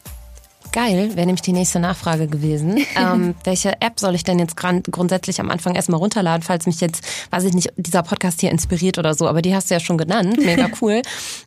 [0.72, 2.78] Geil, wäre nämlich die nächste Nachfrage gewesen.
[2.96, 7.04] ähm, welche App soll ich denn jetzt grundsätzlich am Anfang erstmal runterladen, falls mich jetzt,
[7.30, 9.98] weiß ich nicht, dieser Podcast hier inspiriert oder so, aber die hast du ja schon
[9.98, 10.38] genannt.
[10.38, 11.02] Mega cool.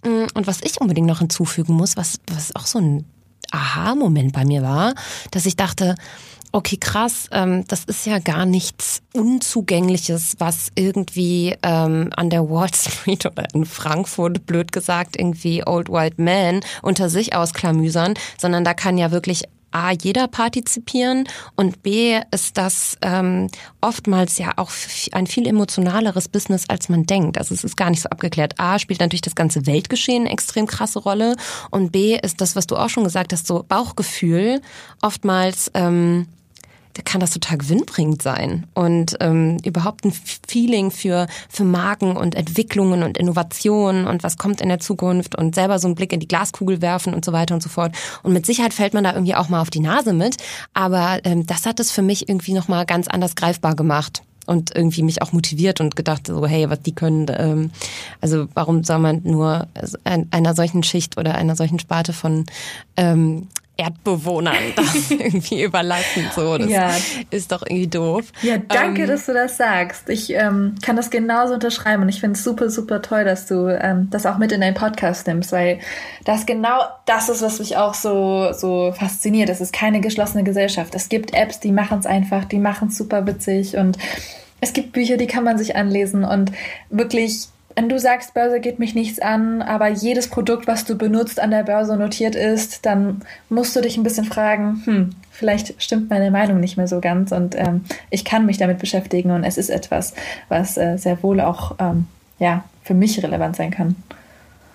[0.04, 3.06] Mm, und was ich unbedingt noch hinzufügen muss, was, was auch so ein
[3.50, 4.94] Aha-Moment bei mir war,
[5.30, 5.94] dass ich dachte,
[6.54, 7.28] Okay, krass.
[7.32, 13.52] Ähm, das ist ja gar nichts Unzugängliches, was irgendwie ähm, an der Wall Street oder
[13.52, 19.10] in Frankfurt, blöd gesagt, irgendwie Old White Man unter sich ausklamüsern, sondern da kann ja
[19.10, 19.42] wirklich
[19.72, 21.26] A, jeder partizipieren
[21.56, 23.48] und B, ist das ähm,
[23.80, 24.70] oftmals ja auch
[25.10, 27.36] ein viel emotionaleres Business, als man denkt.
[27.36, 28.60] Also es ist gar nicht so abgeklärt.
[28.60, 31.34] A, spielt natürlich das ganze Weltgeschehen eine extrem krasse Rolle
[31.72, 34.60] und B, ist das, was du auch schon gesagt hast, so Bauchgefühl
[35.02, 35.68] oftmals...
[35.74, 36.28] Ähm,
[36.94, 40.12] da kann das total gewinnbringend sein und ähm, überhaupt ein
[40.46, 45.54] Feeling für für Marken und Entwicklungen und Innovationen und was kommt in der Zukunft und
[45.54, 47.94] selber so einen Blick in die Glaskugel werfen und so weiter und so fort.
[48.22, 50.36] Und mit Sicherheit fällt man da irgendwie auch mal auf die Nase mit,
[50.72, 54.74] aber ähm, das hat es für mich irgendwie noch mal ganz anders greifbar gemacht und
[54.74, 57.70] irgendwie mich auch motiviert und gedacht so hey was die können ähm,
[58.20, 59.68] also warum soll man nur
[60.04, 62.44] einer solchen Schicht oder einer solchen Sparte von
[62.96, 66.30] ähm, Erdbewohnern das irgendwie überlassen.
[66.34, 66.90] So, das ja.
[67.30, 68.32] ist doch irgendwie doof.
[68.42, 70.08] Ja, danke, ähm, dass du das sagst.
[70.08, 73.66] Ich ähm, kann das genauso unterschreiben und ich finde es super, super toll, dass du
[73.68, 75.80] ähm, das auch mit in deinen Podcast nimmst, weil
[76.24, 79.48] das genau das ist, was mich auch so, so fasziniert.
[79.48, 80.94] Es ist keine geschlossene Gesellschaft.
[80.94, 83.98] Es gibt Apps, die machen es einfach, die machen es super witzig und
[84.60, 86.52] es gibt Bücher, die kann man sich anlesen und
[86.88, 91.40] wirklich wenn du sagst, Börse geht mich nichts an, aber jedes Produkt, was du benutzt,
[91.40, 96.10] an der Börse notiert ist, dann musst du dich ein bisschen fragen, hm, vielleicht stimmt
[96.10, 99.58] meine Meinung nicht mehr so ganz und ähm, ich kann mich damit beschäftigen und es
[99.58, 100.14] ist etwas,
[100.48, 102.06] was äh, sehr wohl auch ähm,
[102.38, 103.96] ja, für mich relevant sein kann.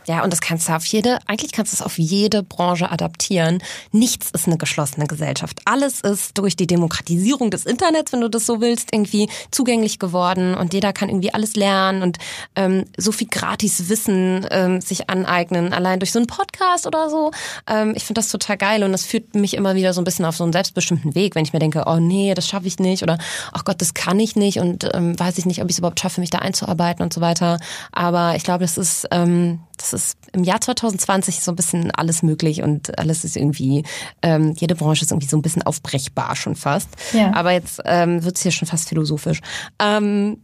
[0.10, 3.62] Ja, und das kannst du auf jede, eigentlich kannst du es auf jede Branche adaptieren.
[3.91, 5.60] Nichts ist eine geschlossene Gesellschaft.
[5.66, 10.55] Alles ist durch die Demokratisierung des Internets, wenn du das so willst, irgendwie zugänglich geworden
[10.55, 12.18] und jeder kann irgendwie alles lernen und
[12.55, 17.30] ähm, so viel gratis Wissen ähm, sich aneignen, allein durch so einen Podcast oder so.
[17.68, 20.26] Ähm, ich finde das total geil und das führt mich immer wieder so ein bisschen
[20.26, 23.03] auf so einen selbstbestimmten Weg, wenn ich mir denke, oh nee, das schaffe ich nicht
[23.03, 23.20] oder
[23.53, 25.99] ach Gott, das kann ich nicht und ähm, weiß ich nicht, ob ich es überhaupt
[25.99, 27.60] schaffe, mich da einzuarbeiten und so weiter.
[27.91, 32.21] Aber ich glaube, das ist ähm, das ist im Jahr 2020 so ein bisschen alles
[32.21, 33.84] möglich und alles ist irgendwie,
[34.21, 36.89] ähm, jede Branche ist irgendwie so ein bisschen aufbrechbar schon fast.
[37.13, 37.34] Ja.
[37.34, 39.39] Aber jetzt ähm, wird es hier schon fast philosophisch.
[39.80, 40.38] Ähm,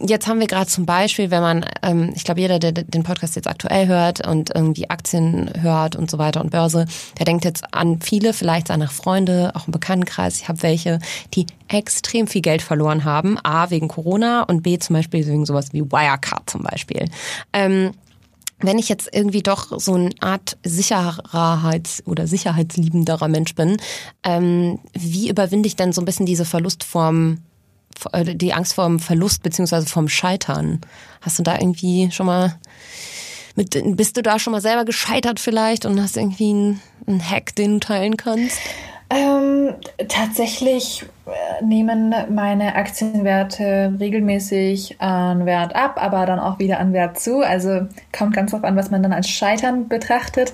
[0.00, 3.36] jetzt haben wir gerade zum Beispiel, wenn man, ähm, ich glaube, jeder, der den Podcast
[3.36, 6.84] jetzt aktuell hört und irgendwie Aktien hört und so weiter und Börse,
[7.18, 10.40] der denkt jetzt an viele, vielleicht seine Freunde, auch im Bekanntenkreis.
[10.40, 10.98] Ich habe welche,
[11.34, 13.38] die extrem viel Geld verloren haben.
[13.42, 17.06] A, wegen Corona und B, zum Beispiel wegen sowas wie Wirecard zum Beispiel.
[17.52, 17.92] Ähm,
[18.60, 23.76] wenn ich jetzt irgendwie doch so eine Art Sicherheits- oder sicherheitsliebenderer Mensch bin,
[24.24, 27.38] ähm, wie überwinde ich denn so ein bisschen diese Verlustform,
[28.12, 30.80] äh, die Angst vor dem Verlust beziehungsweise vom Scheitern?
[31.20, 32.58] Hast du da irgendwie schon mal
[33.54, 37.54] mit, bist du da schon mal selber gescheitert vielleicht und hast irgendwie einen, einen Hack,
[37.54, 38.58] den du teilen kannst?
[39.10, 39.74] Ähm,
[40.08, 47.18] tatsächlich äh, nehmen meine Aktienwerte regelmäßig an Wert ab, aber dann auch wieder an Wert
[47.18, 47.40] zu.
[47.40, 47.86] Also
[48.16, 50.52] kommt ganz drauf an, was man dann als Scheitern betrachtet.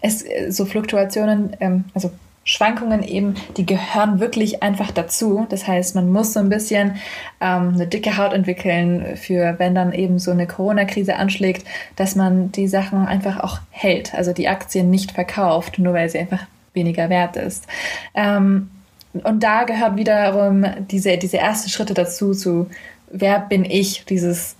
[0.00, 2.10] Es, äh, so Fluktuationen, ähm, also
[2.42, 5.46] Schwankungen eben, die gehören wirklich einfach dazu.
[5.50, 6.96] Das heißt, man muss so ein bisschen
[7.40, 12.50] ähm, eine dicke Haut entwickeln für, wenn dann eben so eine Corona-Krise anschlägt, dass man
[12.50, 17.08] die Sachen einfach auch hält, also die Aktien nicht verkauft, nur weil sie einfach weniger
[17.08, 17.66] wert ist.
[18.14, 18.70] Ähm,
[19.12, 22.68] und da gehört wiederum diese, diese ersten Schritte dazu, zu
[23.10, 24.56] wer bin ich, dieses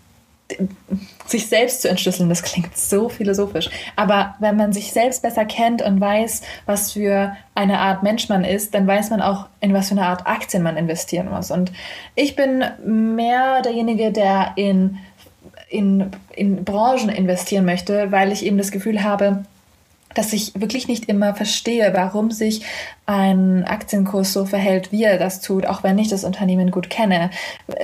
[1.26, 3.70] sich selbst zu entschlüsseln, das klingt so philosophisch.
[3.96, 8.44] Aber wenn man sich selbst besser kennt und weiß, was für eine Art Mensch man
[8.44, 11.50] ist, dann weiß man auch, in was für eine Art Aktien man investieren muss.
[11.50, 11.72] Und
[12.14, 14.98] ich bin mehr derjenige, der in,
[15.68, 19.44] in, in Branchen investieren möchte, weil ich eben das Gefühl habe,
[20.14, 22.62] dass ich wirklich nicht immer verstehe, warum sich
[23.06, 27.30] ein Aktienkurs so verhält, wie er das tut, auch wenn ich das Unternehmen gut kenne.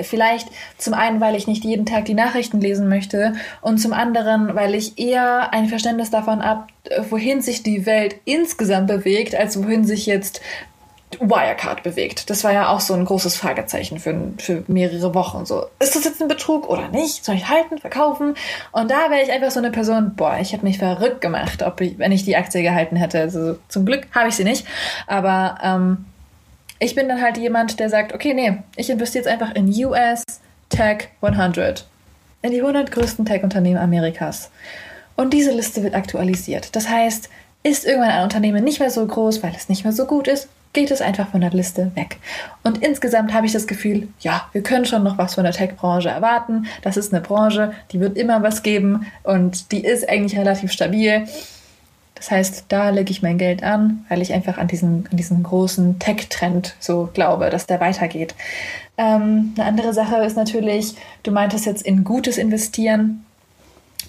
[0.03, 0.49] Vielleicht
[0.79, 4.75] zum einen, weil ich nicht jeden Tag die Nachrichten lesen möchte und zum anderen, weil
[4.75, 6.67] ich eher ein Verständnis davon habe,
[7.11, 10.41] wohin sich die Welt insgesamt bewegt, als wohin sich jetzt
[11.21, 12.31] Wirecard bewegt.
[12.31, 15.47] Das war ja auch so ein großes Fragezeichen für, für mehrere Wochen.
[15.47, 17.25] So, ist das jetzt ein Betrug oder nicht?
[17.25, 18.35] Soll ich halten, verkaufen?
[18.73, 21.81] Und da wäre ich einfach so eine Person, boah, ich hätte mich verrückt gemacht, ob
[21.81, 23.21] ich, wenn ich die Aktie gehalten hätte.
[23.21, 24.67] Also zum Glück habe ich sie nicht.
[25.07, 26.05] Aber ähm,
[26.79, 30.23] ich bin dann halt jemand, der sagt, okay, nee, ich investiere jetzt einfach in US
[30.69, 31.87] Tech 100.
[32.43, 34.51] In die 100 größten Tech-Unternehmen Amerikas.
[35.17, 36.77] Und diese Liste wird aktualisiert.
[36.77, 37.31] Das heißt,
[37.63, 40.49] ist irgendwann ein Unternehmen nicht mehr so groß, weil es nicht mehr so gut ist,
[40.77, 42.19] geht es einfach von der Liste weg.
[42.63, 46.11] Und insgesamt habe ich das Gefühl, ja, wir können schon noch was von der Tech-Branche
[46.11, 46.67] erwarten.
[46.83, 51.27] Das ist eine Branche, die wird immer was geben und die ist eigentlich relativ stabil.
[52.15, 55.43] Das heißt, da lege ich mein Geld an, weil ich einfach an diesen, an diesen
[55.43, 58.35] großen Tech-Trend so glaube, dass der weitergeht.
[58.99, 63.26] Ähm, eine andere Sache ist natürlich, du meintest jetzt in gutes Investieren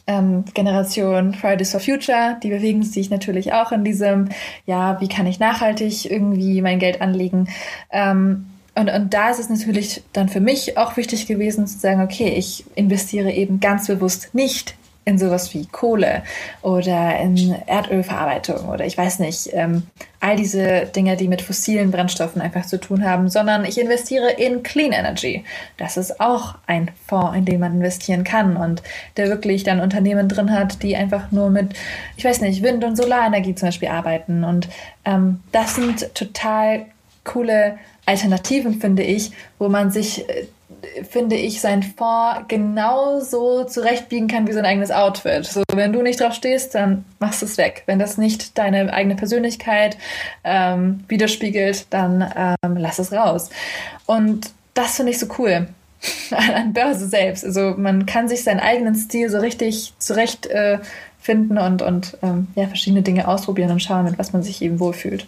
[0.08, 4.30] ähm, Generation Fridays for Future, die bewegen sich natürlich auch in diesem,
[4.66, 7.50] ja, wie kann ich nachhaltig irgendwie mein Geld anlegen?
[7.92, 12.02] Ähm, und, und da ist es natürlich dann für mich auch wichtig gewesen zu sagen,
[12.02, 14.76] okay, ich investiere eben ganz bewusst nicht
[15.08, 16.22] in sowas wie Kohle
[16.62, 19.84] oder in Erdölverarbeitung oder ich weiß nicht, ähm,
[20.20, 24.64] all diese Dinge, die mit fossilen Brennstoffen einfach zu tun haben, sondern ich investiere in
[24.64, 25.46] Clean Energy.
[25.78, 28.84] Das ist auch ein Fonds, in den man investieren kann und
[29.16, 31.72] der wirklich dann Unternehmen drin hat, die einfach nur mit,
[32.18, 34.44] ich weiß nicht, Wind- und Solarenergie zum Beispiel arbeiten.
[34.44, 34.68] Und
[35.06, 36.86] ähm, das sind total
[37.24, 40.48] coole Alternativen, finde ich, wo man sich äh,
[41.10, 45.46] finde ich, sein Fonds genauso zurechtbiegen kann wie sein eigenes Outfit.
[45.46, 47.84] So, wenn du nicht drauf stehst, dann machst du es weg.
[47.86, 49.98] Wenn das nicht deine eigene Persönlichkeit
[50.44, 53.50] ähm, widerspiegelt, dann ähm, lass es raus.
[54.06, 55.68] Und das finde ich so cool
[56.32, 57.44] an Börse selbst.
[57.44, 60.80] Also man kann sich seinen eigenen Stil so richtig zurecht äh,
[61.30, 65.28] und, und ähm, ja, verschiedene Dinge ausprobieren und schauen, mit was man sich eben wohlfühlt.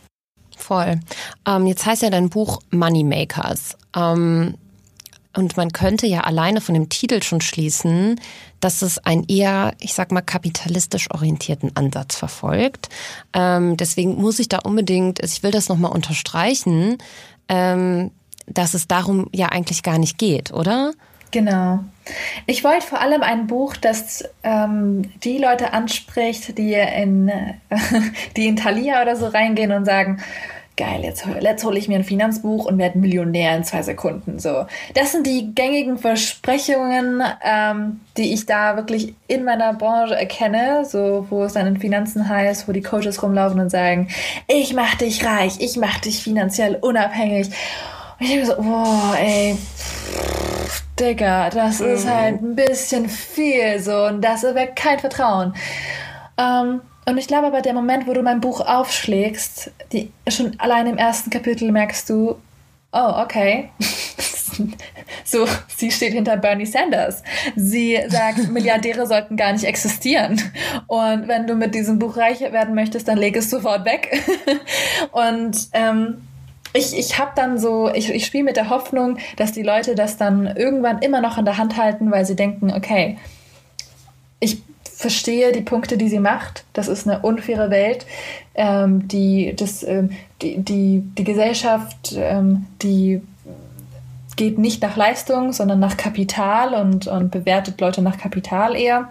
[0.55, 0.99] Voll.
[1.45, 3.77] Ähm, jetzt heißt ja dein Buch Moneymakers.
[3.95, 4.55] Ähm,
[5.35, 8.19] und man könnte ja alleine von dem Titel schon schließen,
[8.59, 12.89] dass es einen eher, ich sag mal, kapitalistisch orientierten Ansatz verfolgt.
[13.33, 16.97] Ähm, deswegen muss ich da unbedingt, ich will das nochmal unterstreichen,
[17.47, 18.11] ähm,
[18.47, 20.93] dass es darum ja eigentlich gar nicht geht, oder?
[21.31, 21.79] Genau.
[22.47, 27.31] Ich wollte vor allem ein Buch, das ähm, die Leute anspricht, die in,
[28.35, 30.19] die in Thalia oder so reingehen und sagen,
[30.79, 34.39] geil, jetzt, jetzt hole ich mir ein Finanzbuch und werde Millionär in zwei Sekunden.
[34.39, 34.65] So,
[34.95, 41.27] das sind die gängigen Versprechungen, ähm, die ich da wirklich in meiner Branche erkenne, so
[41.29, 44.07] wo es dann in Finanzen heißt, wo die Coaches rumlaufen und sagen,
[44.47, 47.47] ich mach dich reich, ich mach dich finanziell unabhängig.
[48.19, 49.57] Und ich denke so, boah, ey,
[50.97, 52.09] Digga, das ist mhm.
[52.09, 55.53] halt ein bisschen viel so und das erweckt kein Vertrauen.
[56.37, 60.85] Ähm, und ich glaube aber, der Moment, wo du mein Buch aufschlägst, die, schon allein
[60.85, 62.35] im ersten Kapitel merkst du,
[62.91, 63.69] oh, okay.
[65.23, 67.23] so, sie steht hinter Bernie Sanders.
[67.55, 70.39] Sie sagt, Milliardäre sollten gar nicht existieren.
[70.85, 74.21] Und wenn du mit diesem Buch reich werden möchtest, dann leg es sofort weg.
[75.11, 76.21] Und ähm,
[76.73, 80.17] ich, ich habe dann so, ich, ich spiele mit der Hoffnung, dass die Leute das
[80.17, 83.17] dann irgendwann immer noch in der Hand halten, weil sie denken, okay,
[84.39, 84.61] ich
[84.99, 86.65] verstehe die Punkte, die sie macht.
[86.73, 88.05] Das ist eine unfaire Welt.
[88.53, 90.09] Ähm, die, das, ähm,
[90.41, 93.21] die, die, die Gesellschaft, ähm, die
[94.35, 99.07] geht nicht nach Leistung, sondern nach Kapital und, und bewertet Leute nach Kapital eher.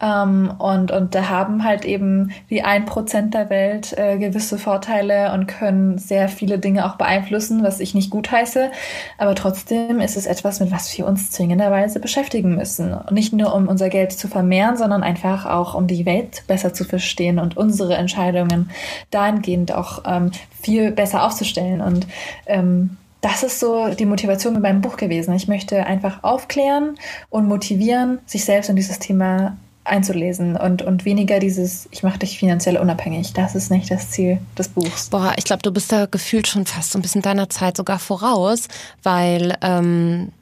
[0.00, 5.32] Ähm, und, und da haben halt eben die ein Prozent der Welt äh, gewisse Vorteile
[5.32, 8.70] und können sehr viele Dinge auch beeinflussen, was ich nicht gut heiße.
[9.18, 12.96] Aber trotzdem ist es etwas, mit was wir uns zwingenderweise beschäftigen müssen.
[13.10, 16.84] Nicht nur um unser Geld zu vermehren, sondern einfach auch um die Welt besser zu
[16.84, 18.70] verstehen und unsere Entscheidungen
[19.10, 21.80] dahingehend auch ähm, viel besser aufzustellen.
[21.80, 22.06] Und
[22.46, 25.32] ähm, das ist so die Motivation mit meinem Buch gewesen.
[25.34, 26.98] Ich möchte einfach aufklären
[27.30, 32.38] und motivieren, sich selbst in dieses Thema einzulesen und, und weniger dieses, ich mache dich
[32.38, 33.32] finanziell unabhängig.
[33.32, 35.08] Das ist nicht das Ziel des Buchs.
[35.08, 38.00] Boah, ich glaube, du bist da gefühlt schon fast so ein bisschen deiner Zeit sogar
[38.00, 38.68] voraus,
[39.04, 40.32] weil ähm,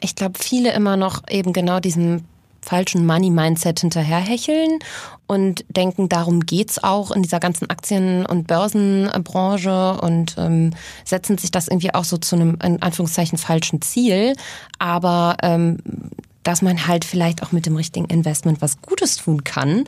[0.00, 2.24] ich glaube, viele immer noch eben genau diesem
[2.66, 4.80] falschen Money-Mindset hinterherhecheln
[5.26, 10.72] und denken, darum geht's auch in dieser ganzen Aktien- und Börsenbranche und ähm,
[11.04, 14.34] setzen sich das irgendwie auch so zu einem, in Anführungszeichen, falschen Ziel.
[14.78, 15.78] Aber ähm,
[16.42, 19.84] dass man halt vielleicht auch mit dem richtigen Investment was Gutes tun kann,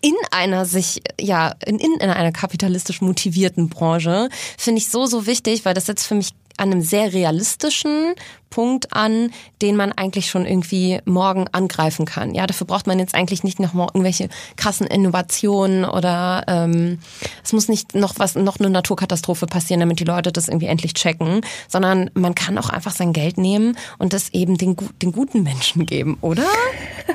[0.00, 4.28] in einer sich, ja, in, in einer kapitalistisch motivierten Branche,
[4.58, 8.14] finde ich so, so wichtig, weil das setzt für mich an einem sehr realistischen
[8.54, 9.32] Punkt an,
[9.62, 12.34] den man eigentlich schon irgendwie morgen angreifen kann.
[12.36, 17.00] Ja, dafür braucht man jetzt eigentlich nicht noch mal irgendwelche krassen Innovationen oder ähm,
[17.42, 20.94] es muss nicht noch was, noch eine Naturkatastrophe passieren, damit die Leute das irgendwie endlich
[20.94, 25.42] checken, sondern man kann auch einfach sein Geld nehmen und das eben den, den guten
[25.42, 26.46] Menschen geben, oder?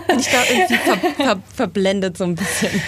[0.09, 2.81] Bin ich da irgendwie ver, ver, verblendet so ein bisschen?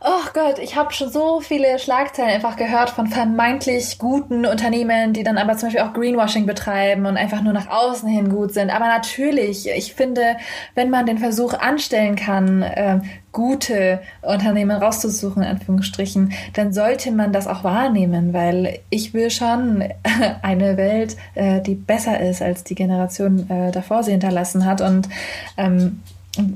[0.00, 5.24] Oh Gott, ich habe schon so viele Schlagzeilen einfach gehört von vermeintlich guten Unternehmen, die
[5.24, 8.70] dann aber zum Beispiel auch Greenwashing betreiben und einfach nur nach außen hin gut sind.
[8.70, 10.36] Aber natürlich, ich finde,
[10.76, 13.00] wenn man den Versuch anstellen kann, äh,
[13.32, 19.82] gute Unternehmen rauszusuchen, in Anführungsstrichen, dann sollte man das auch wahrnehmen, weil ich will schon
[20.42, 24.80] eine Welt, äh, die besser ist, als die Generation äh, davor sie hinterlassen hat.
[24.80, 25.08] Und
[25.56, 26.02] ähm,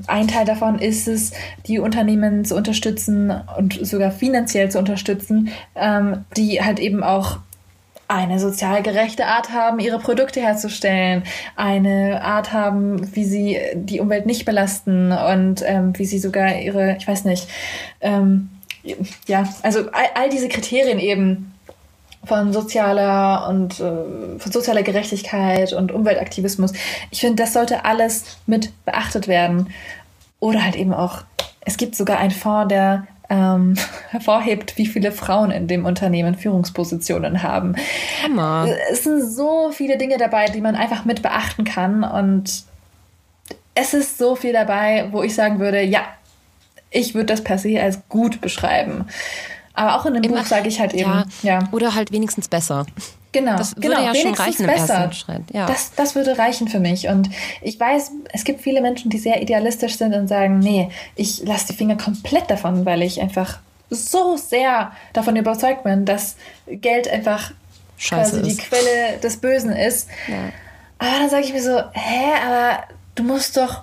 [0.07, 1.31] ein Teil davon ist es,
[1.67, 7.39] die Unternehmen zu unterstützen und sogar finanziell zu unterstützen, ähm, die halt eben auch
[8.07, 11.23] eine sozial gerechte Art haben, ihre Produkte herzustellen,
[11.55, 16.97] eine Art haben, wie sie die Umwelt nicht belasten und ähm, wie sie sogar ihre,
[16.97, 17.47] ich weiß nicht,
[18.01, 18.49] ähm,
[19.27, 21.52] ja, also all, all diese Kriterien eben
[22.25, 26.73] von sozialer und äh, von sozialer Gerechtigkeit und Umweltaktivismus.
[27.11, 29.69] Ich finde, das sollte alles mit beachtet werden.
[30.39, 31.23] Oder halt eben auch,
[31.61, 33.75] es gibt sogar einen Fonds, der ähm,
[34.09, 37.75] hervorhebt, wie viele Frauen in dem Unternehmen Führungspositionen haben.
[38.23, 38.67] Hammer.
[38.91, 42.03] Es sind so viele Dinge dabei, die man einfach mit beachten kann.
[42.03, 42.63] Und
[43.75, 46.01] es ist so viel dabei, wo ich sagen würde, ja,
[46.91, 49.05] ich würde das per se als gut beschreiben.
[49.73, 51.59] Aber auch in dem Buch sage ich halt eben, ja, ja.
[51.71, 52.85] Oder halt wenigstens besser.
[53.31, 55.09] Genau, das würde genau, ja schon reichen besser.
[55.27, 55.45] im.
[55.51, 55.65] Ja.
[55.65, 57.07] Das, das würde reichen für mich.
[57.07, 57.29] Und
[57.61, 61.67] ich weiß, es gibt viele Menschen, die sehr idealistisch sind und sagen, nee, ich lasse
[61.71, 63.57] die Finger komplett davon, weil ich einfach
[63.89, 66.35] so sehr davon überzeugt bin, dass
[66.67, 67.51] Geld einfach
[67.97, 68.61] Scheiße quasi ist.
[68.61, 70.07] die Quelle des Bösen ist.
[70.27, 70.51] Ja.
[70.99, 72.83] Aber dann sage ich mir so, hä, aber
[73.15, 73.81] du musst doch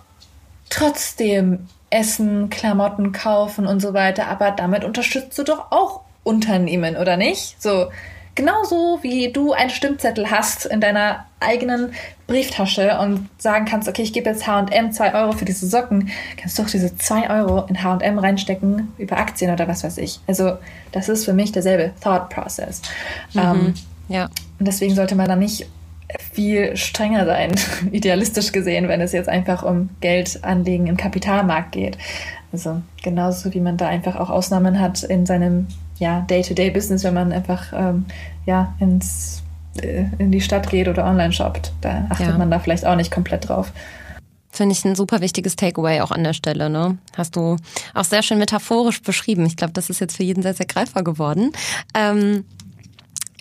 [0.68, 7.16] trotzdem Essen, Klamotten kaufen und so weiter, aber damit unterstützt du doch auch Unternehmen, oder
[7.16, 7.61] nicht?
[7.61, 7.88] So,
[8.34, 11.93] genauso wie du einen Stimmzettel hast in deiner eigenen
[12.26, 16.59] Brieftasche und sagen kannst, okay, ich gebe jetzt H&M 2 Euro für diese Socken, kannst
[16.59, 20.20] du auch diese 2 Euro in H&M reinstecken über Aktien oder was weiß ich.
[20.26, 20.59] Also
[20.93, 22.82] das ist für mich derselbe Thought Process.
[23.32, 23.74] Mhm, ähm,
[24.09, 24.24] ja.
[24.59, 25.66] Und deswegen sollte man da nicht
[26.32, 27.52] viel strenger sein,
[27.92, 31.98] idealistisch gesehen, wenn es jetzt einfach um Geld anlegen im Kapitalmarkt geht.
[32.52, 37.32] Also genauso wie man da einfach auch Ausnahmen hat in seinem ja, Day-to-Day-Business, wenn man
[37.32, 38.06] einfach ähm,
[38.46, 39.42] ja, ins,
[39.80, 41.72] äh, in die Stadt geht oder online shoppt.
[41.80, 42.38] Da achtet ja.
[42.38, 43.72] man da vielleicht auch nicht komplett drauf.
[44.52, 46.70] Finde ich ein super wichtiges Takeaway auch an der Stelle.
[46.70, 46.98] Ne?
[47.16, 47.56] Hast du
[47.94, 49.46] auch sehr schön metaphorisch beschrieben.
[49.46, 51.52] Ich glaube, das ist jetzt für jeden sehr, sehr greifbar geworden.
[51.94, 52.44] Ähm,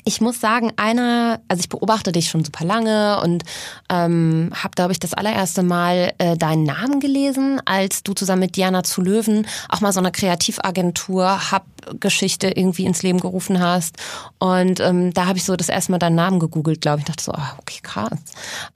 [0.05, 3.43] ich muss sagen, einer, also ich beobachte dich schon super lange und
[3.89, 8.55] ähm, habe, glaube ich, das allererste Mal äh, deinen Namen gelesen, als du zusammen mit
[8.55, 13.97] Diana zu Löwen auch mal so eine Kreativagentur Hub-Geschichte irgendwie ins Leben gerufen hast.
[14.37, 17.05] Und ähm, da habe ich so das erste Mal deinen Namen gegoogelt, glaube ich.
[17.05, 18.19] dachte so, oh, okay, krass.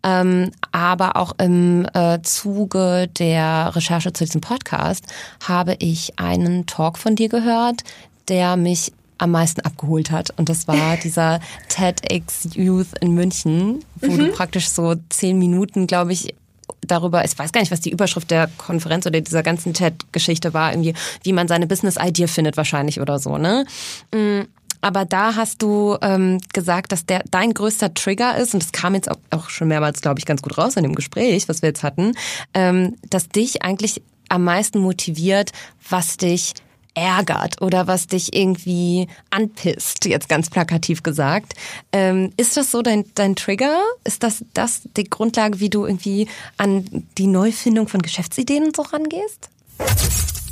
[0.04, 5.06] Ähm, aber auch im äh, Zuge der Recherche zu diesem Podcast
[5.48, 7.84] habe ich einen Talk von dir gehört,
[8.28, 8.94] der mich
[9.24, 10.30] am meisten abgeholt hat.
[10.38, 14.18] Und das war dieser TEDx Youth in München, wo mhm.
[14.18, 16.36] du praktisch so zehn Minuten, glaube ich,
[16.82, 20.72] darüber, ich weiß gar nicht, was die Überschrift der Konferenz oder dieser ganzen Chat-Geschichte war,
[20.72, 20.94] irgendwie,
[21.24, 23.66] wie man seine Business-Idea findet wahrscheinlich oder so, ne?
[24.14, 24.42] Mm,
[24.82, 28.96] aber da hast du ähm, gesagt, dass der dein größter Trigger ist, und das kam
[28.96, 31.84] jetzt auch schon mehrmals, glaube ich, ganz gut raus in dem Gespräch, was wir jetzt
[31.84, 32.16] hatten,
[32.54, 35.52] ähm, dass dich eigentlich am meisten motiviert,
[35.90, 36.54] was dich
[36.96, 41.54] ärgert oder was dich irgendwie anpisst, jetzt ganz plakativ gesagt.
[41.92, 43.82] Ähm, ist das so dein, dein Trigger?
[44.04, 46.28] Ist das, das die Grundlage, wie du irgendwie
[46.58, 49.50] an die Neufindung von Geschäftsideen so rangehst?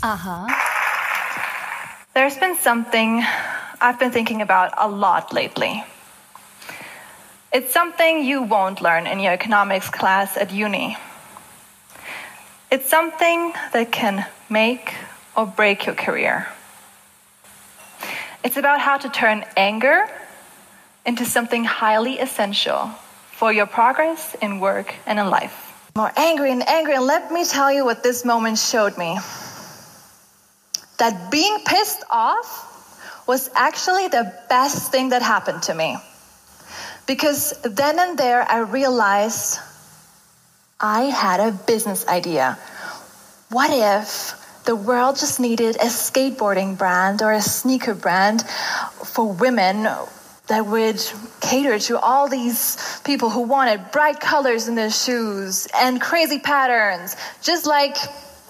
[0.01, 0.47] Aha.
[2.13, 3.23] There's been something
[3.79, 5.83] I've been thinking about a lot lately.
[7.53, 10.97] It's something you won't learn in your economics class at uni.
[12.71, 14.93] It's something that can make
[15.35, 16.47] or break your career.
[18.43, 20.07] It's about how to turn anger
[21.05, 22.89] into something highly essential
[23.31, 25.89] for your progress in work and in life.
[25.95, 29.17] More angry and angry, and let me tell you what this moment showed me.
[30.97, 32.67] That being pissed off
[33.27, 35.97] was actually the best thing that happened to me.
[37.07, 39.59] Because then and there, I realized
[40.79, 42.57] I had a business idea.
[43.49, 48.41] What if the world just needed a skateboarding brand or a sneaker brand
[49.03, 49.87] for women
[50.47, 51.01] that would
[51.39, 57.15] cater to all these people who wanted bright colors in their shoes and crazy patterns,
[57.41, 57.95] just like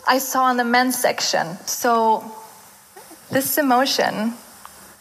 [0.08, 1.58] I saw in the men's section.
[1.66, 2.32] So,
[3.30, 4.34] this emotion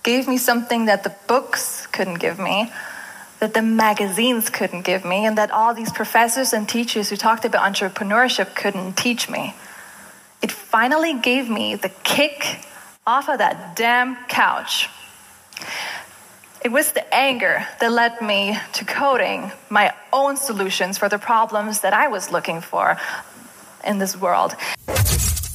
[0.03, 2.73] gave me something that the books couldn't give me,
[3.41, 7.45] that the magazines couldn't give me, and that all these professors and teachers who talked
[7.45, 9.55] about entrepreneurship couldn't teach me.
[10.43, 12.65] It finally gave me the kick
[13.07, 14.89] off of that damn couch.
[16.65, 21.81] It was the anger that led me to coding my own solutions for the problems
[21.81, 22.99] that I was looking for
[23.85, 24.57] in this world.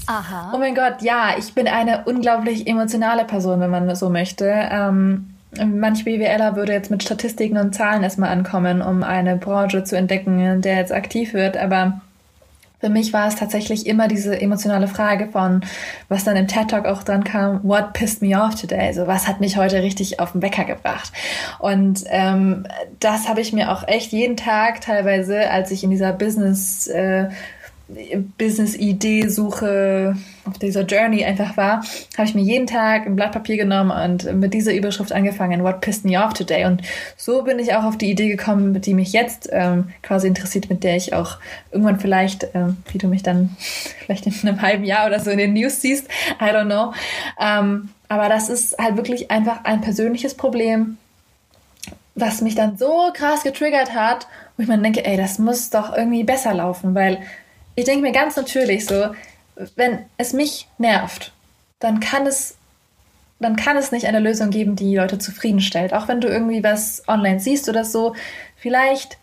[0.07, 0.51] Aha.
[0.53, 4.45] Oh mein Gott, ja, ich bin eine unglaublich emotionale Person, wenn man so möchte.
[4.45, 9.97] Ähm, manch BWLer würde jetzt mit Statistiken und Zahlen erstmal ankommen, um eine Branche zu
[9.97, 12.01] entdecken, in der jetzt aktiv wird, aber
[12.85, 15.61] für mich war es tatsächlich immer diese emotionale Frage von,
[16.07, 18.85] was dann im TED Talk auch dran kam, what pissed me off today?
[18.85, 21.11] Also was hat mich heute richtig auf den Wecker gebracht?
[21.57, 22.67] Und ähm,
[22.99, 27.29] das habe ich mir auch echt jeden Tag teilweise, als ich in dieser Business äh,
[27.87, 31.83] Business-Idee-Suche auf dieser Journey einfach war,
[32.17, 35.81] habe ich mir jeden Tag ein Blatt Papier genommen und mit dieser Überschrift angefangen, What
[35.81, 36.65] pissed me off today?
[36.65, 36.81] Und
[37.15, 40.83] so bin ich auch auf die Idee gekommen, die mich jetzt ähm, quasi interessiert, mit
[40.83, 41.37] der ich auch
[41.71, 43.55] irgendwann vielleicht, ähm, wie du mich dann
[44.05, 46.07] vielleicht in einem halben Jahr oder so in den News siehst,
[46.41, 46.93] I don't know.
[47.39, 50.97] Ähm, aber das ist halt wirklich einfach ein persönliches Problem,
[52.15, 55.95] was mich dann so krass getriggert hat, wo ich mir denke, ey, das muss doch
[55.95, 57.19] irgendwie besser laufen, weil
[57.75, 59.13] ich denke mir ganz natürlich so,
[59.75, 61.33] wenn es mich nervt,
[61.79, 62.57] dann kann es
[63.39, 65.93] dann kann es nicht eine Lösung geben, die Leute zufriedenstellt.
[65.93, 68.15] Auch wenn du irgendwie was online siehst oder so,
[68.55, 69.17] vielleicht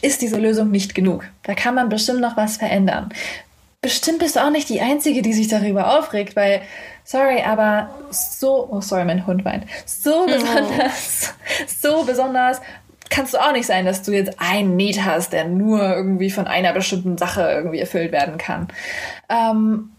[0.00, 1.24] ist diese Lösung nicht genug.
[1.42, 3.10] Da kann man bestimmt noch was verändern.
[3.82, 6.62] Bestimmt bist du auch nicht die Einzige, die sich darüber aufregt, weil,
[7.04, 11.34] sorry, aber so, oh sorry, mein Hund weint, so besonders,
[11.80, 12.60] so besonders
[13.12, 16.46] kannst du auch nicht sein, dass du jetzt einen Need hast, der nur irgendwie von
[16.46, 18.68] einer bestimmten Sache irgendwie erfüllt werden kann.
[19.28, 19.90] Ähm,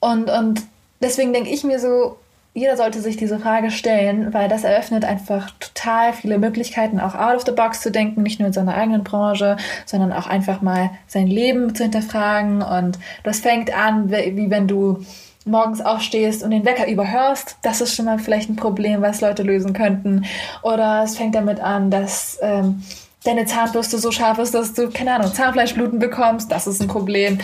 [0.00, 0.62] und, und
[1.00, 2.16] deswegen denke ich mir so,
[2.54, 7.36] jeder sollte sich diese Frage stellen, weil das eröffnet einfach total viele Möglichkeiten, auch out
[7.36, 9.56] of the box zu denken, nicht nur in seiner eigenen Branche,
[9.86, 12.62] sondern auch einfach mal sein Leben zu hinterfragen.
[12.62, 15.02] Und das fängt an, wie wenn du
[15.44, 19.42] morgens aufstehst und den Wecker überhörst, das ist schon mal vielleicht ein Problem, was Leute
[19.42, 20.24] lösen könnten.
[20.62, 22.82] Oder es fängt damit an, dass ähm,
[23.24, 27.38] deine Zahnbürste so scharf ist, dass du, keine Ahnung, Zahnfleischbluten bekommst, das ist ein Problem.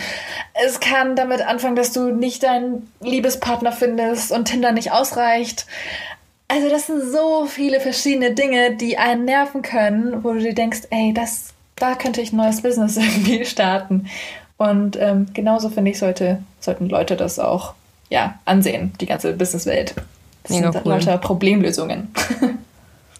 [0.65, 5.65] Es kann damit anfangen, dass du nicht deinen Liebespartner findest und Tinder nicht ausreicht.
[6.47, 10.81] Also das sind so viele verschiedene Dinge, die einen nerven können, wo du dir denkst,
[10.89, 14.07] ey, das, da könnte ich ein neues Business irgendwie starten.
[14.57, 17.75] Und ähm, genauso finde ich, sollte, sollten Leute das auch
[18.09, 19.95] ja, ansehen, die ganze Businesswelt.
[20.43, 20.93] Das Mega sind cool.
[20.93, 22.09] lauter Problemlösungen.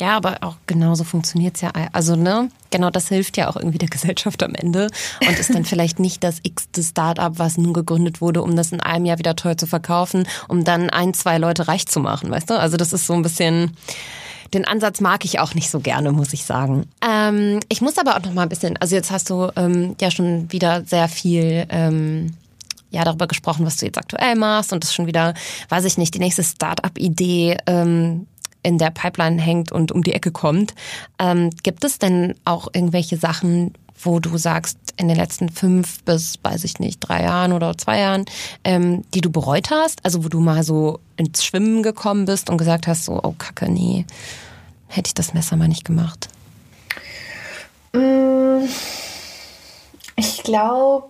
[0.01, 1.71] Ja, aber auch genauso funktioniert es ja.
[1.91, 4.87] Also, ne, genau das hilft ja auch irgendwie der Gesellschaft am Ende
[5.27, 8.79] und ist dann vielleicht nicht das x-te Startup, was nun gegründet wurde, um das in
[8.79, 12.49] einem Jahr wieder teuer zu verkaufen, um dann ein, zwei Leute reich zu machen, weißt
[12.49, 12.57] du?
[12.57, 13.75] Also, das ist so ein bisschen.
[14.53, 16.87] Den Ansatz mag ich auch nicht so gerne, muss ich sagen.
[17.07, 20.09] Ähm, ich muss aber auch noch mal ein bisschen, also jetzt hast du ähm, ja
[20.09, 22.33] schon wieder sehr viel ähm,
[22.91, 25.33] ja darüber gesprochen, was du jetzt aktuell machst und das schon wieder,
[25.69, 28.27] weiß ich nicht, die nächste Startup-Idee ähm,
[28.63, 30.73] in der Pipeline hängt und um die Ecke kommt.
[31.17, 36.39] Ähm, gibt es denn auch irgendwelche Sachen, wo du sagst, in den letzten fünf bis,
[36.43, 38.25] weiß ich nicht, drei Jahren oder zwei Jahren,
[38.63, 40.03] ähm, die du bereut hast?
[40.03, 43.69] Also wo du mal so ins Schwimmen gekommen bist und gesagt hast, so, oh Kacke,
[43.71, 44.05] nee,
[44.87, 46.29] hätte ich das Messer mal nicht gemacht.
[47.93, 48.67] Mm,
[50.15, 51.09] ich glaube,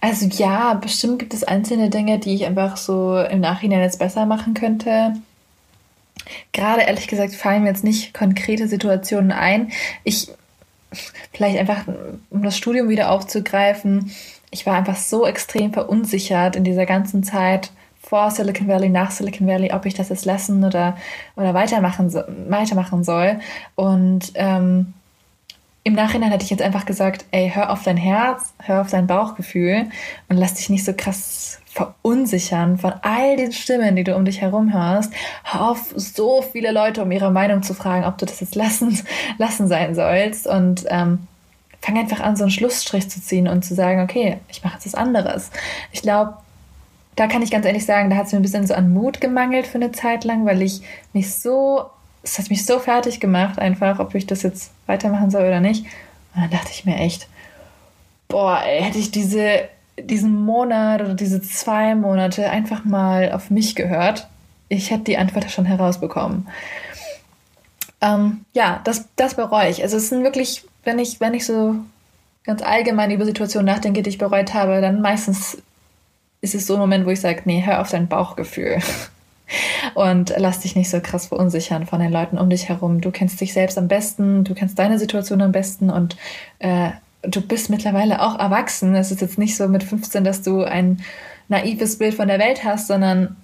[0.00, 4.26] also ja, bestimmt gibt es einzelne Dinge, die ich einfach so im Nachhinein jetzt besser
[4.26, 5.14] machen könnte.
[6.52, 9.70] Gerade ehrlich gesagt fallen mir jetzt nicht konkrete Situationen ein.
[10.04, 10.28] Ich,
[11.32, 11.84] vielleicht einfach,
[12.30, 14.12] um das Studium wieder aufzugreifen,
[14.50, 19.46] ich war einfach so extrem verunsichert in dieser ganzen Zeit vor Silicon Valley, nach Silicon
[19.46, 20.96] Valley, ob ich das jetzt lassen oder,
[21.36, 22.12] oder weitermachen,
[22.48, 23.40] weitermachen soll.
[23.74, 24.94] Und ähm,
[25.84, 29.06] im Nachhinein hätte ich jetzt einfach gesagt, ey, hör auf dein Herz, hör auf dein
[29.06, 29.86] Bauchgefühl
[30.28, 34.40] und lass dich nicht so krass verunsichern von all den Stimmen, die du um dich
[34.40, 35.12] herum hörst.
[35.44, 38.98] Hör auf, so viele Leute um ihre Meinung zu fragen, ob du das jetzt lassen,
[39.38, 41.26] lassen sein sollst und ähm,
[41.80, 44.86] fang einfach an, so einen Schlussstrich zu ziehen und zu sagen, okay, ich mache jetzt
[44.86, 45.50] was anderes.
[45.92, 46.34] Ich glaube,
[47.14, 49.20] da kann ich ganz ehrlich sagen, da hat es mir ein bisschen so an Mut
[49.20, 51.86] gemangelt für eine Zeit lang, weil ich mich so
[52.22, 55.84] es hat mich so fertig gemacht, einfach, ob ich das jetzt weitermachen soll oder nicht.
[56.34, 57.28] Und dann dachte ich mir echt,
[58.28, 63.74] boah, ey, hätte ich diese, diesen Monat oder diese zwei Monate einfach mal auf mich
[63.74, 64.28] gehört,
[64.68, 66.46] ich hätte die Antwort schon herausbekommen.
[68.00, 69.82] Ähm, ja, das, das bereue ich.
[69.82, 71.76] Also es sind wirklich, wenn ich, wenn ich so
[72.44, 75.58] ganz allgemein über Situationen nachdenke, die ich bereut habe, dann meistens
[76.40, 78.78] ist es so ein Moment, wo ich sage, nee, hör auf dein Bauchgefühl
[79.94, 83.00] und lass dich nicht so krass verunsichern von den Leuten um dich herum.
[83.00, 86.16] Du kennst dich selbst am besten, du kennst deine Situation am besten und
[86.58, 86.90] äh,
[87.22, 88.94] du bist mittlerweile auch erwachsen.
[88.94, 91.02] Es ist jetzt nicht so mit 15, dass du ein
[91.48, 93.36] naives Bild von der Welt hast, sondern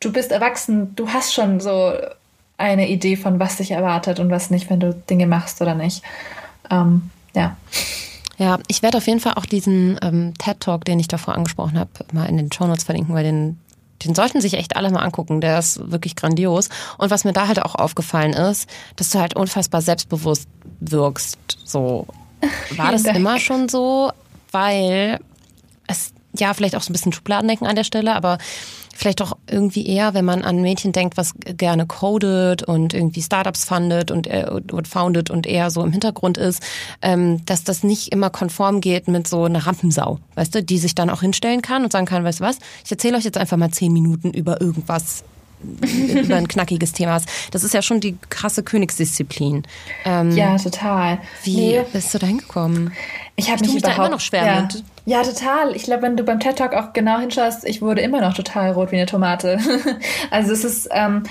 [0.00, 1.92] du bist erwachsen, du hast schon so
[2.56, 6.02] eine Idee von, was dich erwartet und was nicht, wenn du Dinge machst oder nicht.
[6.70, 7.56] Ähm, ja.
[8.36, 11.90] Ja, ich werde auf jeden Fall auch diesen ähm, TED-Talk, den ich davor angesprochen habe,
[12.12, 13.60] mal in den Show Notes verlinken, weil den
[14.04, 15.40] den sollten sich echt alle mal angucken.
[15.40, 16.68] Der ist wirklich grandios.
[16.98, 20.48] Und was mir da halt auch aufgefallen ist, dass du halt unfassbar selbstbewusst
[20.80, 21.38] wirkst.
[21.64, 22.06] So
[22.76, 24.12] war das immer schon so,
[24.52, 25.18] weil
[25.86, 28.38] es ja vielleicht auch so ein bisschen Schubladendenken an der Stelle, aber
[28.94, 33.64] vielleicht auch irgendwie eher, wenn man an Mädchen denkt, was gerne codet und irgendwie Startups
[33.64, 36.62] fundet und, äh, und foundet und eher so im Hintergrund ist,
[37.02, 40.94] ähm, dass das nicht immer konform geht mit so einer Rampensau, weißt du, die sich
[40.94, 43.56] dann auch hinstellen kann und sagen kann, weißt du was, ich erzähle euch jetzt einfach
[43.56, 45.24] mal zehn Minuten über irgendwas
[45.80, 47.20] über ein knackiges Thema.
[47.50, 49.62] Das ist ja schon die krasse Königsdisziplin.
[50.04, 51.18] Ähm, ja, total.
[51.42, 51.84] Wie nee.
[51.92, 52.92] bist du da hingekommen?
[53.36, 54.60] Ich habe mich, mich überhaupt, da immer noch schwer ja.
[54.62, 54.84] mit.
[55.06, 55.74] Ja, total.
[55.74, 58.72] Ich glaube, wenn du beim TED Talk auch genau hinschaust, ich wurde immer noch total
[58.72, 59.58] rot wie eine Tomate.
[60.30, 61.24] also es ist, ähm,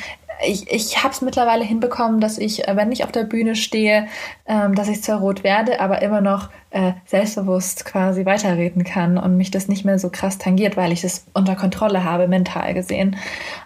[0.45, 4.07] ich, ich habe es mittlerweile hinbekommen, dass ich, äh, wenn ich auf der Bühne stehe,
[4.45, 9.37] ähm, dass ich zwar rot werde, aber immer noch äh, selbstbewusst quasi weiterreden kann und
[9.37, 13.15] mich das nicht mehr so krass tangiert, weil ich das unter Kontrolle habe, mental gesehen.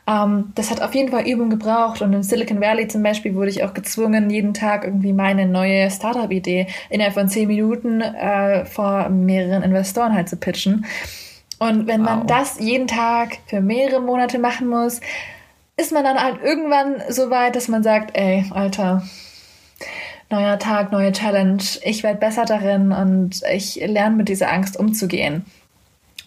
[0.05, 3.49] Ähm, das hat auf jeden Fall Übung gebraucht und in Silicon Valley zum Beispiel wurde
[3.49, 9.09] ich auch gezwungen, jeden Tag irgendwie meine neue Startup-Idee innerhalb von zehn Minuten äh, vor
[9.09, 10.85] mehreren Investoren halt zu pitchen.
[11.59, 12.09] Und wenn wow.
[12.09, 15.01] man das jeden Tag für mehrere Monate machen muss,
[15.77, 19.03] ist man dann halt irgendwann so weit, dass man sagt, ey, Alter,
[20.29, 25.45] neuer Tag, neue Challenge, ich werde besser darin und ich lerne mit dieser Angst umzugehen.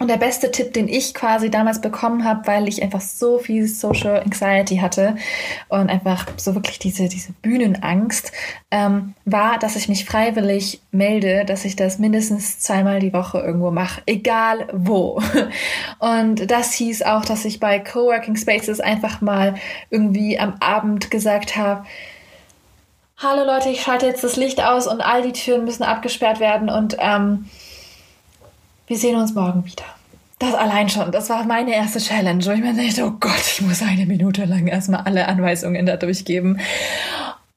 [0.01, 3.69] Und der beste Tipp, den ich quasi damals bekommen habe, weil ich einfach so viel
[3.69, 5.17] Social Anxiety hatte
[5.69, 8.33] und einfach so wirklich diese, diese Bühnenangst,
[8.71, 13.71] ähm, war, dass ich mich freiwillig melde, dass ich das mindestens zweimal die Woche irgendwo
[13.71, 15.21] mache, egal wo.
[15.99, 19.57] Und das hieß auch, dass ich bei Coworking Spaces einfach mal
[19.91, 21.85] irgendwie am Abend gesagt habe,
[23.19, 26.71] Hallo Leute, ich schalte jetzt das Licht aus und all die Türen müssen abgesperrt werden
[26.71, 27.51] und ähm,
[28.91, 29.85] wir sehen uns morgen wieder.
[30.41, 33.61] Das allein schon, das war meine erste Challenge, wo ich mir dachte, oh Gott, ich
[33.61, 36.59] muss eine Minute lang erstmal alle Anweisungen da durchgeben.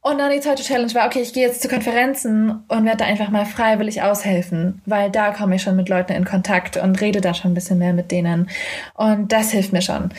[0.02, 3.06] Und dann die zweite Challenge war, okay, ich gehe jetzt zu Konferenzen und werde da
[3.06, 7.20] einfach mal freiwillig aushelfen, weil da komme ich schon mit Leuten in Kontakt und rede
[7.20, 8.48] da schon ein bisschen mehr mit denen.
[8.94, 10.12] Und das hilft mir schon.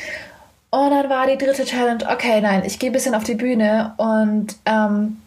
[0.70, 3.94] Und dann war die dritte Challenge, okay, nein, ich gehe ein bisschen auf die Bühne
[3.98, 5.18] und ähm,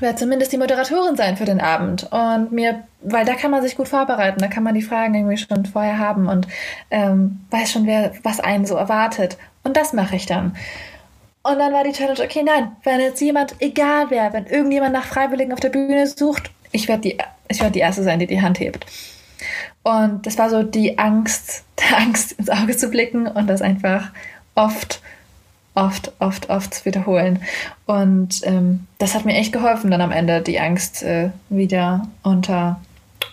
[0.00, 3.76] werde zumindest die Moderatorin sein für den Abend und mir, weil da kann man sich
[3.76, 6.46] gut vorbereiten, da kann man die Fragen irgendwie schon vorher haben und
[6.90, 9.38] ähm, weiß schon, wer was einen so erwartet.
[9.64, 10.56] Und das mache ich dann.
[11.42, 15.04] Und dann war die Challenge, okay, nein, wenn jetzt jemand, egal wer, wenn irgendjemand nach
[15.04, 17.18] Freiwilligen auf der Bühne sucht, ich werde die,
[17.48, 18.84] ich werde die erste sein, die die Hand hebt.
[19.82, 24.10] Und das war so die Angst, der Angst ins Auge zu blicken und das einfach
[24.56, 25.00] oft
[25.76, 27.40] oft, oft, oft zu wiederholen.
[27.84, 32.80] Und ähm, das hat mir echt geholfen, dann am Ende die Angst äh, wieder unter,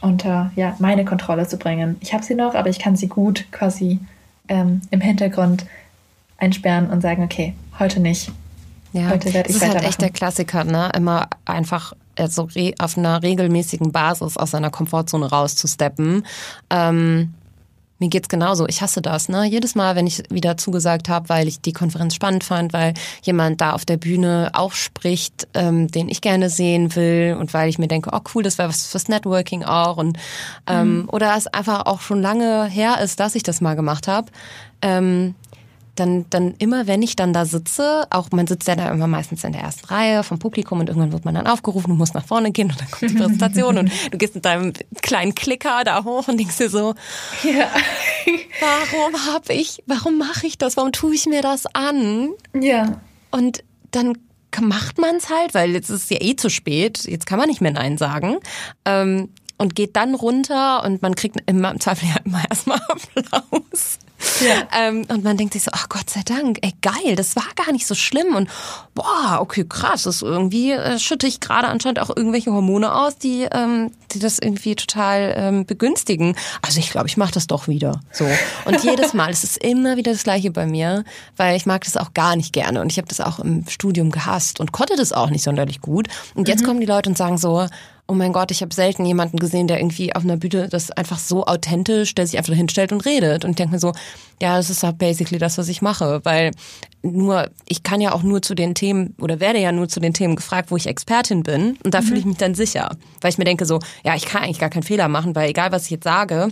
[0.02, 1.96] unter ja, meine Kontrolle zu bringen.
[2.02, 4.00] Ich habe sie noch, aber ich kann sie gut quasi
[4.50, 5.66] ähm, im Hintergrund
[6.38, 8.32] einsperren und sagen, okay, heute nicht.
[8.92, 10.92] Ja, heute werde ich das ist halt echt der Klassiker, ne?
[10.96, 16.26] Immer einfach also auf einer regelmäßigen Basis aus seiner Komfortzone rauszusteppen.
[16.70, 17.34] Ähm,
[18.00, 18.68] mir geht's genauso.
[18.68, 19.46] Ich hasse das, ne?
[19.46, 23.62] Jedes Mal, wenn ich wieder zugesagt habe, weil ich die Konferenz spannend fand, weil jemand
[23.62, 27.80] da auf der Bühne auch spricht, ähm, den ich gerne sehen will und weil ich
[27.80, 30.18] mir denke, oh cool, das wäre was fürs Networking auch und
[30.68, 31.10] ähm, mhm.
[31.10, 34.32] oder es einfach auch schon lange her ist, dass ich das mal gemacht habe.
[34.82, 35.36] Ähm,
[35.96, 39.44] dann, dann immer, wenn ich dann da sitze, auch man sitzt ja da immer meistens
[39.44, 42.26] in der ersten Reihe vom Publikum und irgendwann wird man dann aufgerufen, du musst nach
[42.26, 46.04] vorne gehen und dann kommt die Präsentation und du gehst mit deinem kleinen Klicker da
[46.04, 46.96] hoch und denkst dir so,
[47.44, 47.68] ja.
[48.60, 52.30] warum habe ich, warum mache ich das, warum tue ich mir das an?
[52.60, 53.02] Ja.
[53.30, 54.18] Und dann
[54.62, 57.50] macht man es halt, weil jetzt ist es ja eh zu spät, jetzt kann man
[57.50, 58.38] nicht mehr Nein sagen.
[58.86, 64.00] Ähm, und geht dann runter und man kriegt immer im Zweifel ja immer erstmal Applaus.
[64.42, 64.68] Ja.
[64.78, 67.72] Ähm, und man denkt sich so, ach Gott sei Dank, ey geil, das war gar
[67.72, 68.50] nicht so schlimm und
[68.94, 73.48] boah, okay, krass, das irgendwie äh, schütte ich gerade anscheinend auch irgendwelche Hormone aus, die,
[73.52, 76.36] ähm, die das irgendwie total ähm, begünstigen.
[76.62, 78.02] Also ich glaube, ich mache das doch wieder.
[78.12, 78.26] So.
[78.66, 81.04] Und jedes Mal, es ist immer wieder das gleiche bei mir,
[81.38, 84.12] weil ich mag das auch gar nicht gerne und ich habe das auch im Studium
[84.12, 86.08] gehasst und konnte das auch nicht sonderlich gut.
[86.36, 86.68] Und jetzt mhm.
[86.68, 87.68] kommen die Leute und sagen so,
[88.08, 91.20] oh mein Gott, ich habe selten jemanden gesehen, der irgendwie auf einer Bühne das einfach
[91.20, 93.46] so authentisch, der sich einfach hinstellt und redet.
[93.46, 93.94] Und ich denke mir so,
[94.42, 96.20] ja, das ist halt basically das, was ich mache.
[96.24, 96.52] Weil
[97.02, 100.14] nur, ich kann ja auch nur zu den Themen oder werde ja nur zu den
[100.14, 101.78] Themen gefragt, wo ich Expertin bin.
[101.84, 102.06] Und da mhm.
[102.06, 102.92] fühle ich mich dann sicher.
[103.22, 105.72] Weil ich mir denke so, ja, ich kann eigentlich gar keinen Fehler machen, weil egal
[105.72, 106.50] was ich jetzt sage,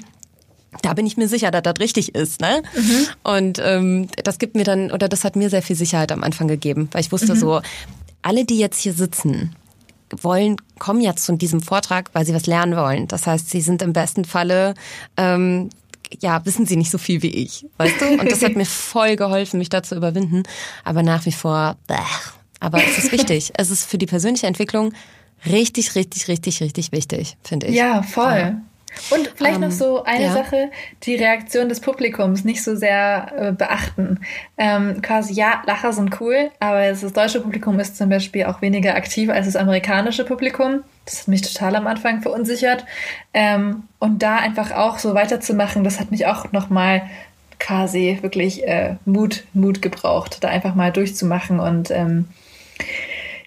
[0.82, 2.64] da bin ich mir sicher, dass das richtig ist, ne?
[2.76, 3.08] Mhm.
[3.24, 6.48] Und ähm, das gibt mir dann, oder das hat mir sehr viel Sicherheit am Anfang
[6.48, 7.40] gegeben, weil ich wusste mhm.
[7.40, 7.62] so,
[8.22, 9.54] alle, die jetzt hier sitzen,
[10.20, 13.08] wollen, kommen jetzt zu diesem Vortrag, weil sie was lernen wollen.
[13.08, 14.74] Das heißt, sie sind im besten Falle
[15.18, 15.70] ähm,
[16.20, 18.20] ja, wissen sie nicht so viel wie ich, weißt du?
[18.20, 20.44] Und das hat mir voll geholfen, mich da zu überwinden.
[20.84, 21.96] Aber nach wie vor, bleh.
[22.60, 23.52] aber es ist wichtig.
[23.56, 24.94] es ist für die persönliche Entwicklung
[25.46, 27.76] richtig, richtig, richtig, richtig wichtig, finde ich.
[27.76, 28.38] Ja, voll.
[28.38, 28.62] Ja.
[29.10, 30.34] Und vielleicht ähm, noch so eine ja.
[30.34, 30.70] Sache,
[31.04, 34.20] die Reaktion des Publikums nicht so sehr äh, beachten.
[34.58, 38.96] Ähm, quasi, ja, Lacher sind cool, aber das deutsche Publikum ist zum Beispiel auch weniger
[38.96, 40.84] aktiv als das amerikanische Publikum.
[41.06, 42.86] Das hat mich total am Anfang verunsichert.
[43.34, 47.04] Ähm, und da einfach auch so weiterzumachen, das hat mich auch nochmal
[47.60, 52.28] quasi wirklich äh, Mut, Mut gebraucht, da einfach mal durchzumachen und ähm,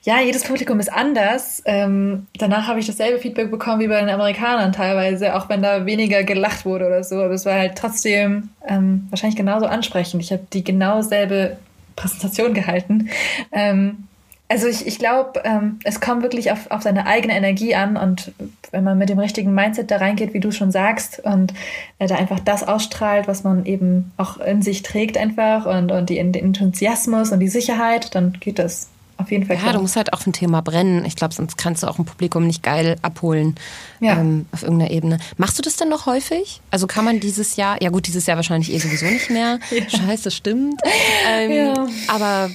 [0.05, 1.63] ja, jedes Publikum ist anders.
[1.65, 5.87] Ähm, danach habe ich dasselbe Feedback bekommen wie bei den Amerikanern teilweise, auch wenn da
[5.87, 7.17] weniger gelacht wurde oder so.
[7.17, 10.23] Aber es war halt trotzdem ähm, wahrscheinlich genauso ansprechend.
[10.23, 11.57] Ich habe die genau selbe
[11.97, 13.09] Präsentation gehalten.
[13.51, 14.05] Ähm,
[14.47, 18.33] also ich, ich glaube, ähm, es kommt wirklich auf, auf seine eigene Energie an und
[18.73, 21.55] wenn man mit dem richtigen Mindset da reingeht, wie du schon sagst, und
[21.99, 26.11] äh, da einfach das ausstrahlt, was man eben auch in sich trägt einfach und, und
[26.11, 29.59] die, den Enthusiasmus und die Sicherheit, dann geht das auf jeden Fall.
[29.65, 31.05] Ja, du musst halt auf ein Thema brennen.
[31.05, 33.55] Ich glaube, sonst kannst du auch ein Publikum nicht geil abholen
[34.01, 34.19] ja.
[34.19, 35.19] ähm, auf irgendeiner Ebene.
[35.37, 36.61] Machst du das denn noch häufig?
[36.71, 39.59] Also kann man dieses Jahr, ja gut, dieses Jahr wahrscheinlich eh sowieso nicht mehr.
[39.71, 39.89] ja.
[39.89, 40.81] Scheiße, stimmt.
[41.29, 41.87] Ähm, ja.
[42.09, 42.51] Aber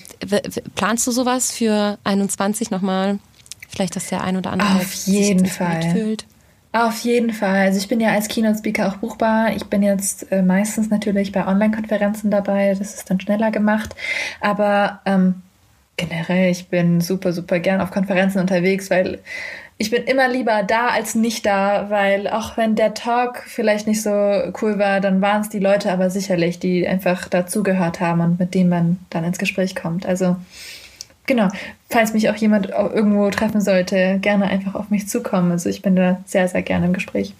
[0.75, 3.19] planst du sowas für 21 nochmal?
[3.69, 6.25] Vielleicht, dass der ein oder andere auf jeden Fall mitfühlt?
[6.71, 7.61] Auf jeden Fall.
[7.61, 9.55] Also ich bin ja als Keynote-Speaker auch buchbar.
[9.55, 12.75] Ich bin jetzt äh, meistens natürlich bei Online-Konferenzen dabei.
[12.77, 13.95] Das ist dann schneller gemacht.
[14.39, 15.41] Aber ähm,
[15.99, 19.19] generell, ich bin super, super gern auf Konferenzen unterwegs, weil
[19.77, 24.01] ich bin immer lieber da als nicht da, weil auch wenn der Talk vielleicht nicht
[24.01, 24.09] so
[24.61, 28.53] cool war, dann waren es die Leute aber sicherlich, die einfach dazugehört haben und mit
[28.53, 30.05] denen man dann ins Gespräch kommt.
[30.05, 30.35] Also
[31.25, 31.47] genau,
[31.89, 35.51] falls mich auch jemand irgendwo treffen sollte, gerne einfach auf mich zukommen.
[35.51, 37.33] Also ich bin da sehr, sehr gerne im Gespräch.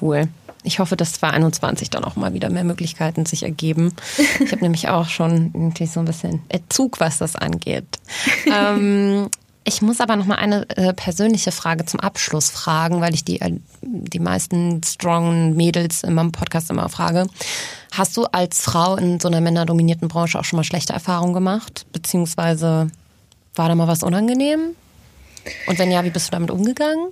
[0.00, 0.24] Cool.
[0.64, 3.94] Ich hoffe, dass 2021 dann auch mal wieder mehr Möglichkeiten sich ergeben.
[4.40, 7.86] Ich habe nämlich auch schon irgendwie so ein bisschen Zug, was das angeht.
[8.46, 9.28] ähm,
[9.66, 13.40] ich muss aber noch mal eine äh, persönliche Frage zum Abschluss fragen, weil ich die,
[13.40, 17.26] äh, die meisten strongen Mädels in meinem Podcast immer frage.
[17.92, 21.86] Hast du als Frau in so einer männerdominierten Branche auch schon mal schlechte Erfahrungen gemacht?
[21.92, 22.90] Beziehungsweise
[23.54, 24.76] war da mal was unangenehm?
[25.66, 27.08] Und wenn ja, wie bist du damit umgegangen?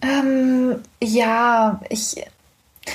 [0.00, 2.16] Ähm, ja, ich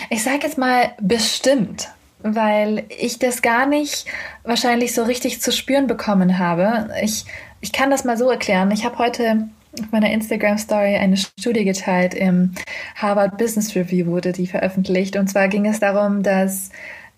[0.09, 1.89] ich sage jetzt mal bestimmt,
[2.19, 4.05] weil ich das gar nicht
[4.43, 6.89] wahrscheinlich so richtig zu spüren bekommen habe.
[7.01, 7.25] Ich,
[7.61, 8.71] ich kann das mal so erklären.
[8.71, 9.49] Ich habe heute
[9.79, 12.13] auf meiner Instagram Story eine Studie geteilt.
[12.13, 12.53] Im
[12.95, 15.15] Harvard Business Review wurde die veröffentlicht.
[15.15, 16.69] Und zwar ging es darum, dass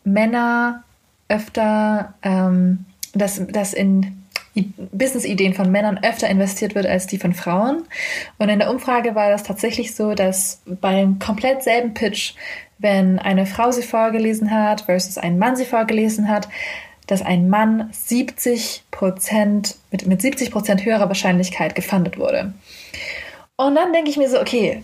[0.03, 0.83] Männer
[1.27, 2.85] öfter ähm,
[3.15, 4.21] dass, dass in
[4.53, 7.83] Business-Ideen von Männern öfter investiert wird als die von Frauen.
[8.37, 12.35] Und in der Umfrage war das tatsächlich so, dass beim komplett selben Pitch,
[12.77, 16.47] wenn eine Frau sie vorgelesen hat versus ein Mann sie vorgelesen hat,
[17.07, 22.53] dass ein Mann 70 Prozent, mit, mit 70 Prozent höherer Wahrscheinlichkeit gefundet wurde.
[23.57, 24.83] Und dann denke ich mir so, okay,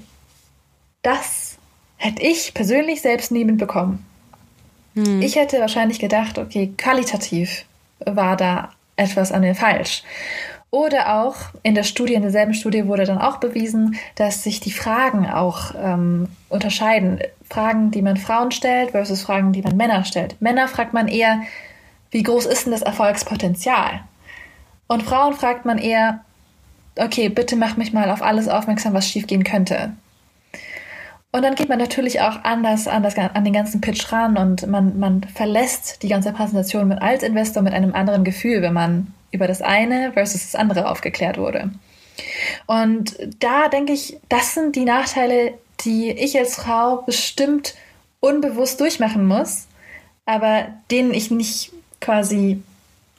[1.02, 1.58] das
[1.98, 4.06] hätte ich persönlich selbst nie mitbekommen.
[4.96, 5.22] Hm.
[5.22, 7.66] Ich hätte wahrscheinlich gedacht, okay, qualitativ
[8.00, 10.04] war da etwas an mir falsch.
[10.70, 14.72] Oder auch in der Studie, in derselben Studie wurde dann auch bewiesen, dass sich die
[14.72, 17.20] Fragen auch ähm, unterscheiden.
[17.52, 20.42] Fragen, die man Frauen stellt versus Fragen, die man Männer stellt.
[20.42, 21.42] Männer fragt man eher,
[22.10, 24.02] wie groß ist denn das Erfolgspotenzial?
[24.88, 26.24] Und Frauen fragt man eher,
[26.98, 29.94] okay, bitte mach mich mal auf alles aufmerksam, was schiefgehen könnte.
[31.34, 34.68] Und dann geht man natürlich auch anders an, das, an den ganzen Pitch ran und
[34.68, 39.14] man, man verlässt die ganze Präsentation mit, als Investor mit einem anderen Gefühl, wenn man
[39.32, 41.72] über das eine versus das andere aufgeklärt wurde.
[42.68, 45.54] Und da denke ich, das sind die Nachteile,
[45.86, 47.76] die ich als Frau bestimmt
[48.20, 49.68] unbewusst durchmachen muss,
[50.26, 52.62] aber denen ich nicht quasi,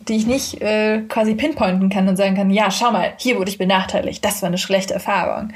[0.01, 3.51] die ich nicht äh, quasi pinpointen kann und sagen kann, ja, schau mal, hier wurde
[3.51, 5.53] ich benachteiligt, das war eine schlechte Erfahrung.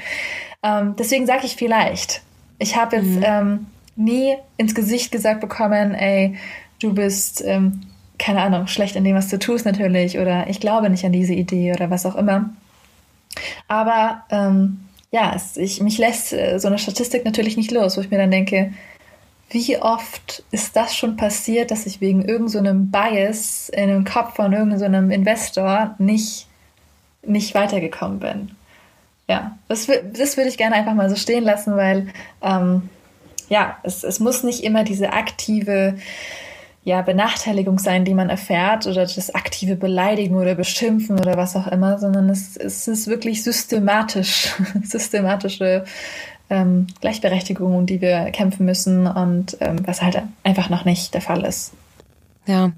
[0.63, 2.21] Ähm, deswegen sage ich vielleicht,
[2.59, 3.23] ich habe jetzt mhm.
[3.23, 6.37] ähm, nie ins Gesicht gesagt bekommen, ey,
[6.79, 7.81] du bist, ähm,
[8.17, 11.33] keine Ahnung, schlecht in dem, was du tust natürlich, oder ich glaube nicht an diese
[11.33, 12.49] Idee oder was auch immer.
[13.67, 14.86] Aber ähm,
[15.17, 18.19] ja, es, ich, mich lässt äh, so eine Statistik natürlich nicht los, wo ich mir
[18.19, 18.71] dann denke,
[19.49, 24.35] wie oft ist das schon passiert, dass ich wegen irgendeinem so Bias in dem Kopf
[24.35, 26.45] von irgendeinem so Investor nicht,
[27.23, 28.51] nicht weitergekommen bin?
[29.27, 32.09] Ja, das, das würde ich gerne einfach mal so stehen lassen, weil
[32.43, 32.87] ähm,
[33.49, 35.97] ja, es, es muss nicht immer diese aktive
[36.87, 41.67] ja, Benachteiligung sein, die man erfährt, oder das aktive Beleidigen oder Beschimpfen oder was auch
[41.67, 44.53] immer, sondern es, es ist wirklich systematisch,
[44.83, 45.83] systematische
[46.49, 51.19] ähm, Gleichberechtigung, um die wir kämpfen müssen und ähm, was halt einfach noch nicht der
[51.19, 51.73] Fall ist.
[52.45, 52.71] Ja,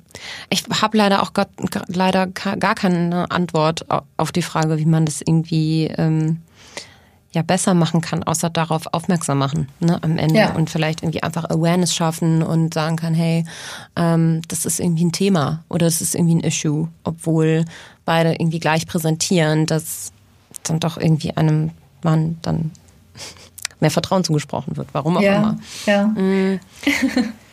[0.50, 1.50] ich habe leider auch Gott,
[1.86, 3.86] leider gar keine Antwort
[4.18, 6.42] auf die Frage, wie man das irgendwie ähm,
[7.32, 10.56] ja besser machen kann, außer darauf aufmerksam machen ne, am Ende ja.
[10.56, 13.46] und vielleicht irgendwie einfach Awareness schaffen und sagen kann, hey,
[13.96, 17.66] ähm, das ist irgendwie ein Thema oder das ist irgendwie ein Issue, obwohl
[18.06, 20.12] beide irgendwie gleich präsentieren, dass
[20.64, 21.72] dann doch irgendwie einem
[22.04, 22.72] Mann dann
[23.80, 25.60] mehr Vertrauen zugesprochen wird, warum auch ja, immer.
[25.86, 26.08] Ja.
[26.08, 26.60] Mm.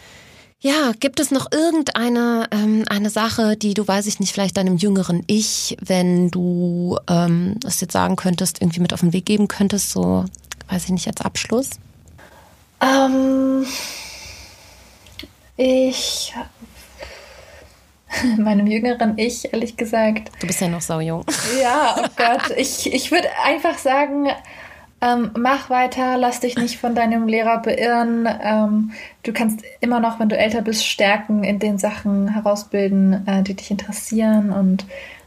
[0.60, 4.76] Ja, gibt es noch irgendeine ähm, eine Sache, die du, weiß ich nicht, vielleicht deinem
[4.76, 9.48] jüngeren Ich, wenn du ähm, das jetzt sagen könntest, irgendwie mit auf den Weg geben
[9.48, 10.24] könntest, so,
[10.68, 11.70] weiß ich nicht, als Abschluss?
[12.80, 13.66] Ähm,
[15.58, 16.32] ich
[18.38, 20.30] meinem jüngeren Ich, ehrlich gesagt.
[20.40, 21.24] Du bist ja noch sau jung.
[21.60, 22.56] Ja, oh Gott.
[22.56, 24.28] Ich, ich würde einfach sagen,
[25.06, 28.28] ähm, mach weiter, lass dich nicht von deinem Lehrer beirren.
[28.42, 28.90] Ähm,
[29.22, 33.54] du kannst immer noch, wenn du älter bist, Stärken in den Sachen herausbilden, äh, die
[33.54, 34.50] dich interessieren.
[34.50, 34.84] Und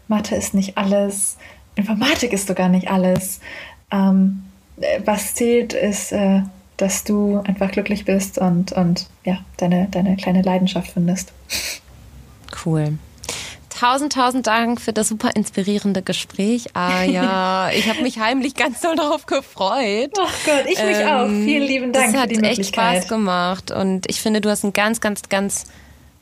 [0.08, 1.38] Mathe ist nicht alles.
[1.76, 3.40] Informatik ist sogar nicht alles.
[3.90, 4.44] Ähm,
[5.06, 6.42] was zählt, ist, äh,
[6.76, 11.32] dass du einfach glücklich bist und, und ja, deine, deine kleine Leidenschaft findest.
[12.66, 12.98] Cool.
[13.80, 16.68] Tausend, tausend Dank für das super inspirierende Gespräch.
[16.74, 20.12] Ah ja, ich habe mich heimlich ganz doll darauf gefreut.
[20.20, 21.28] Ach Gott, ich mich ähm, auch.
[21.30, 24.66] Vielen lieben Dank das für die hat echt Spaß gemacht und ich finde, du hast
[24.66, 25.64] ein ganz, ganz, ganz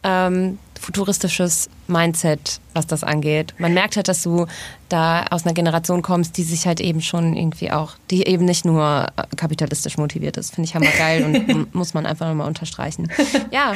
[0.04, 3.54] ähm, futuristisches Mindset, was das angeht.
[3.58, 4.46] Man merkt halt, dass du
[4.90, 8.66] da aus einer Generation kommst, die sich halt eben schon irgendwie auch, die eben nicht
[8.66, 10.56] nur äh, kapitalistisch motiviert ist.
[10.56, 13.12] Finde ich hammergeil und muss man einfach nochmal unterstreichen.
[13.52, 13.74] Ja.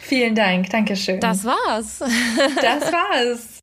[0.00, 1.20] Vielen Dank, Dankeschön.
[1.20, 1.98] Das war's.
[2.60, 3.62] Das war's.